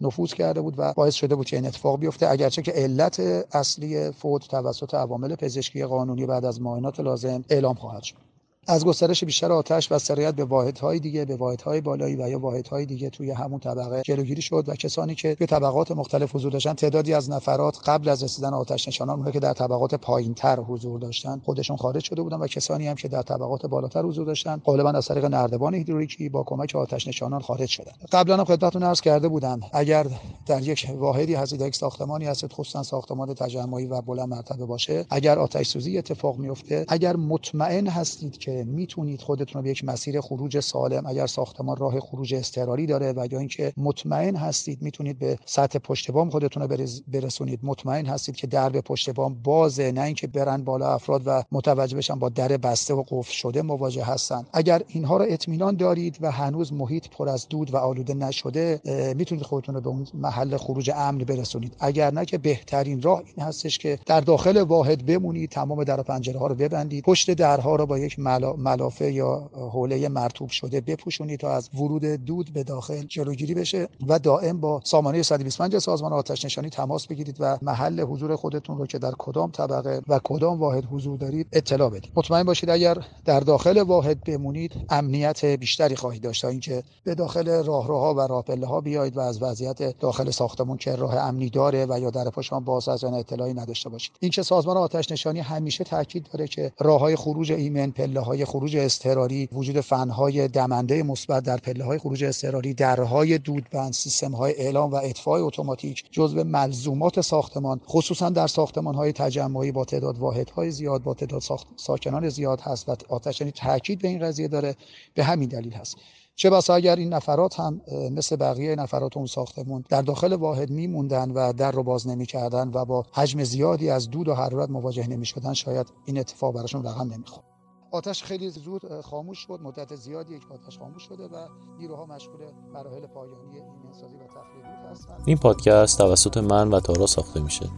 نفوذ 0.00 0.32
کرده 0.32 0.60
بود 0.60 0.74
و 0.78 0.92
باعث 0.92 1.14
شده 1.14 1.34
بود 1.34 1.46
که 1.46 1.56
این 1.56 1.66
اتفاق 1.66 1.98
بیفته. 1.98 2.30
اگرچه 2.30 2.62
که 2.62 2.72
علت 2.72 3.20
اصلی 3.52 4.10
فوت 4.10 4.48
توسط 4.48 4.94
عوامل 4.94 5.34
پزشکی 5.34 5.84
قانونی 5.84 6.26
بعد 6.26 6.44
از 6.44 6.60
معاینات 6.60 7.00
لازم 7.00 7.44
اعلام 7.50 7.74
خواهد 7.74 8.02
شد. 8.02 8.27
از 8.70 8.84
گسترش 8.84 9.24
بیشتر 9.24 9.52
آتش 9.52 9.92
و 9.92 9.98
سرایت 9.98 10.34
به 10.34 10.44
واحدهای 10.44 10.98
دیگه 10.98 11.24
به 11.24 11.36
واحدهای 11.36 11.80
بالایی 11.80 12.16
و 12.16 12.28
یا 12.28 12.38
واحدهای 12.38 12.86
دیگه 12.86 13.10
توی 13.10 13.30
همون 13.30 13.60
طبقه 13.60 14.02
جلوگیری 14.04 14.42
شد 14.42 14.64
و 14.66 14.74
کسانی 14.74 15.14
که 15.14 15.34
توی 15.34 15.46
طبقات 15.46 15.90
مختلف 15.90 16.36
حضور 16.36 16.52
داشتن 16.52 16.72
تعدادی 16.72 17.14
از 17.14 17.30
نفرات 17.30 17.78
قبل 17.88 18.08
از 18.08 18.22
رسیدن 18.22 18.54
آتش 18.54 18.88
نشانان 18.88 19.32
که 19.32 19.40
در 19.40 19.52
طبقات 19.52 19.94
پایینتر 19.94 20.60
حضور 20.60 21.00
داشتن 21.00 21.40
خودشون 21.44 21.76
خارج 21.76 22.04
شده 22.04 22.22
بودن 22.22 22.36
و 22.36 22.46
کسانی 22.46 22.86
هم 22.86 22.94
که 22.94 23.08
در 23.08 23.22
طبقات 23.22 23.66
بالاتر 23.66 24.02
حضور 24.02 24.26
داشتن 24.26 24.56
غالبا 24.64 24.90
از 24.90 25.06
طریق 25.06 25.24
نردبان 25.24 25.74
هیدرولیکی 25.74 26.28
با 26.28 26.42
کمک 26.42 26.76
آتش 26.76 27.08
نشانان 27.08 27.40
خارج 27.40 27.68
شدن. 27.68 27.92
قبلا 28.12 28.36
هم 28.36 28.44
خدمتتون 28.44 28.82
عرض 28.82 29.00
کرده 29.00 29.28
بودم 29.28 29.60
اگر 29.72 30.06
در 30.46 30.62
یک 30.62 30.86
واحدی 30.96 31.34
هستید 31.34 31.60
یک 31.60 31.76
ساختمانی 31.76 32.24
هست 32.24 32.52
خصوصا 32.52 32.82
ساختمان 32.82 33.34
تجمعی 33.34 33.86
و 33.86 34.00
بلند 34.00 34.28
مرتبه 34.28 34.66
باشه 34.66 35.06
اگر 35.10 35.38
آتش 35.38 35.68
سوزی 35.68 35.98
اتفاق 35.98 36.38
میفته 36.38 36.84
اگر 36.88 37.16
مطمئن 37.16 37.86
هستید 37.86 38.38
که 38.38 38.57
می‌تونید 38.64 39.20
خودتون 39.20 39.60
رو 39.60 39.62
به 39.62 39.70
یک 39.70 39.84
مسیر 39.84 40.20
خروج 40.20 40.60
سالم 40.60 41.06
اگر 41.06 41.26
ساختمان 41.26 41.76
راه 41.76 42.00
خروج 42.00 42.34
اضطراری 42.34 42.86
داره 42.86 43.12
و 43.12 43.26
یا 43.30 43.38
اینکه 43.38 43.72
مطمئن 43.76 44.36
هستید 44.36 44.82
می‌تونید 44.82 45.18
به 45.18 45.38
سطح 45.44 45.78
پشت 45.78 46.10
بام 46.10 46.30
خودتون 46.30 46.62
رو 46.62 46.86
برسونید. 47.08 47.60
مطمئن 47.62 48.06
هستید 48.06 48.36
که 48.36 48.46
درب 48.46 48.80
پشت 48.80 49.10
بام 49.10 49.34
بازه 49.42 49.92
نه 49.92 50.02
اینکه 50.02 50.26
برن 50.26 50.64
بالا 50.64 50.94
افراد 50.94 51.22
و 51.26 51.42
متوجه 51.52 51.96
بشن 51.96 52.18
با 52.18 52.28
در 52.28 52.48
بسته 52.48 52.94
و 52.94 53.04
قفل 53.08 53.32
شده 53.32 53.62
مواجه 53.62 54.04
هستن. 54.04 54.46
اگر 54.52 54.82
اینها 54.88 55.16
رو 55.16 55.24
اطمینان 55.28 55.76
دارید 55.76 56.18
و 56.20 56.30
هنوز 56.30 56.72
محیط 56.72 57.08
پر 57.08 57.28
از 57.28 57.48
دود 57.48 57.74
و 57.74 57.76
آلوده 57.76 58.14
نشده 58.14 58.80
می‌تونید 59.16 59.44
خودتون 59.44 59.74
رو 59.74 59.80
به 59.80 59.88
اون 59.88 60.06
محل 60.14 60.56
خروج 60.56 60.90
امن 60.94 61.18
برسونید. 61.18 61.76
اگر 61.80 62.10
نه 62.10 62.24
که 62.24 62.38
بهترین 62.38 63.02
راه 63.02 63.22
این 63.36 63.46
هستش 63.46 63.78
که 63.78 63.98
در 64.06 64.20
داخل 64.20 64.56
واحد 64.56 65.06
بمونید 65.06 65.50
تمام 65.50 65.84
در 65.84 66.00
و 66.00 66.02
پنجره 66.02 66.38
ها 66.38 66.46
رو 66.46 66.54
ببندید 66.54 67.04
پشت 67.04 67.30
درها 67.30 67.76
رو 67.76 67.86
با 67.86 67.98
یک 67.98 68.18
ملافه 68.44 69.12
یا 69.12 69.50
حوله 69.52 70.08
مرتوب 70.08 70.48
شده 70.48 70.80
بپوشونید 70.80 71.40
تا 71.40 71.50
از 71.50 71.70
ورود 71.74 72.04
دود 72.04 72.52
به 72.52 72.62
داخل 72.62 73.02
جلوگیری 73.02 73.54
بشه 73.54 73.88
و 74.08 74.18
دائم 74.18 74.60
با 74.60 74.80
سامانه 74.84 75.22
125 75.22 75.78
سازمان 75.78 76.12
آتش 76.12 76.44
نشانی 76.44 76.70
تماس 76.70 77.06
بگیرید 77.06 77.36
و 77.40 77.58
محل 77.62 78.00
حضور 78.00 78.36
خودتون 78.36 78.78
رو 78.78 78.86
که 78.86 78.98
در 78.98 79.12
کدام 79.18 79.50
طبقه 79.50 80.02
و 80.08 80.20
کدام 80.24 80.60
واحد 80.60 80.84
حضور 80.84 81.18
دارید 81.18 81.46
اطلاع 81.52 81.90
بدید. 81.90 82.12
مطمئن 82.16 82.42
باشید 82.42 82.70
اگر 82.70 82.98
در 83.24 83.40
داخل 83.40 83.82
واحد 83.82 84.24
بمونید 84.24 84.72
امنیت 84.90 85.44
بیشتری 85.44 85.96
خواهید 85.96 86.22
داشت 86.22 86.42
تا 86.42 86.48
اینکه 86.48 86.82
به 87.04 87.14
داخل 87.14 87.64
راهروها 87.64 88.14
و 88.14 88.20
راهپله 88.20 88.66
ها 88.66 88.80
بیایید 88.80 89.16
و 89.16 89.20
از 89.20 89.42
وضعیت 89.42 89.98
داخل 89.98 90.30
ساختمون 90.30 90.76
که 90.76 90.96
راه 90.96 91.16
امنی 91.16 91.50
داره 91.50 91.86
و 91.88 92.00
یا 92.00 92.10
در 92.10 92.30
پاشان 92.30 92.64
باز 92.64 92.88
از 92.88 93.04
اطلاعی 93.04 93.54
نداشته 93.54 93.88
باشید. 93.88 94.12
اینکه 94.20 94.42
سازمان 94.42 94.76
آتش 94.76 95.12
نشانی 95.12 95.40
همیشه 95.40 95.84
تاکید 95.84 96.28
داره 96.32 96.48
که 96.48 96.72
راههای 96.78 97.16
خروج 97.16 97.52
ایمن 97.52 97.90
پله 97.90 98.20
های 98.28 98.44
خروج 98.44 98.76
اضطراری 98.76 99.48
وجود 99.52 99.80
فنهای 99.80 100.48
دمنده 100.48 101.02
مثبت 101.02 101.42
در 101.42 101.56
پله 101.56 101.84
های 101.84 101.98
خروج 101.98 102.24
اضطراری 102.24 102.74
درهای 102.74 103.38
دودبند 103.38 103.92
سیستم 103.92 104.32
های 104.32 104.54
اعلام 104.56 104.90
و 104.92 104.94
اطفاء 104.94 105.46
اتوماتیک 105.46 106.04
جزو 106.10 106.44
ملزومات 106.44 107.20
ساختمان 107.20 107.80
خصوصا 107.88 108.30
در 108.30 108.46
ساختمان 108.46 108.94
های 108.94 109.12
تجمعی 109.12 109.72
با 109.72 109.84
تعداد 109.84 110.18
واحدهای 110.18 110.70
زیاد 110.70 111.02
با 111.02 111.14
تعداد 111.14 111.42
ساکنان 111.76 112.28
زیاد 112.28 112.60
هست 112.60 112.88
و 112.88 112.96
آتش 113.08 113.38
تاکید 113.38 113.98
به 113.98 114.08
این 114.08 114.18
قضیه 114.18 114.48
داره. 114.48 114.76
به 115.14 115.24
همین 115.24 115.48
دلیل 115.48 115.72
هست. 115.72 115.96
چه 116.36 116.50
بسا 116.50 116.74
اگر 116.74 116.96
این 116.96 117.14
نفرات 117.14 117.60
هم 117.60 117.80
مثل 118.12 118.36
بقیه 118.36 118.74
نفرات 118.74 119.16
اون 119.16 119.26
ساختمون 119.26 119.84
در 119.88 120.02
داخل 120.02 120.32
واحد 120.32 120.70
میموندن 120.70 121.30
و 121.30 121.52
در 121.52 121.70
رو 121.70 121.82
باز 121.82 122.08
نمی‌کردن 122.08 122.70
و 122.74 122.84
با 122.84 123.06
حجم 123.12 123.44
زیادی 123.44 123.90
از 123.90 124.10
دود 124.10 124.28
و 124.28 124.34
حرارت 124.34 124.70
مواجه 124.70 125.06
نمی‌شدن 125.06 125.52
شاید 125.52 125.86
این 126.04 126.18
اتفاق 126.18 126.54
براشون 126.54 126.84
رقم 126.84 127.12
نمی‌خورد. 127.12 127.57
آتش 127.90 128.22
خیلی 128.22 128.50
زود 128.50 129.00
خاموش 129.00 129.38
شد. 129.38 129.58
مدت 129.62 129.94
زیادی 129.94 130.34
یک 130.34 130.52
آتش 130.52 130.78
خاموش 130.78 131.02
شده 131.02 131.24
و 131.24 131.48
نیروها 131.78 132.06
مشغول 132.06 132.40
مراحل 132.72 133.06
پایانی 133.06 133.60
ایمنسازی 133.82 134.16
و 134.16 134.26
تخلیه 134.26 134.90
هستند. 134.90 135.22
این 135.26 135.36
پادکست 135.36 135.98
توسط 135.98 136.36
من 136.36 136.68
و 136.68 136.80
تارا 136.80 137.06
ساخته 137.06 137.40
میشه. 137.40 137.70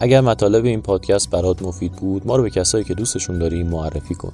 اگر 0.00 0.20
مطالب 0.20 0.64
این 0.64 0.82
پادکست 0.82 1.30
برات 1.30 1.62
مفید 1.62 1.92
بود 1.92 2.26
ما 2.26 2.36
رو 2.36 2.42
به 2.42 2.50
کسایی 2.50 2.84
که 2.84 2.94
دوستشون 2.94 3.38
داریم 3.38 3.66
معرفی 3.66 4.14
کن. 4.14 4.32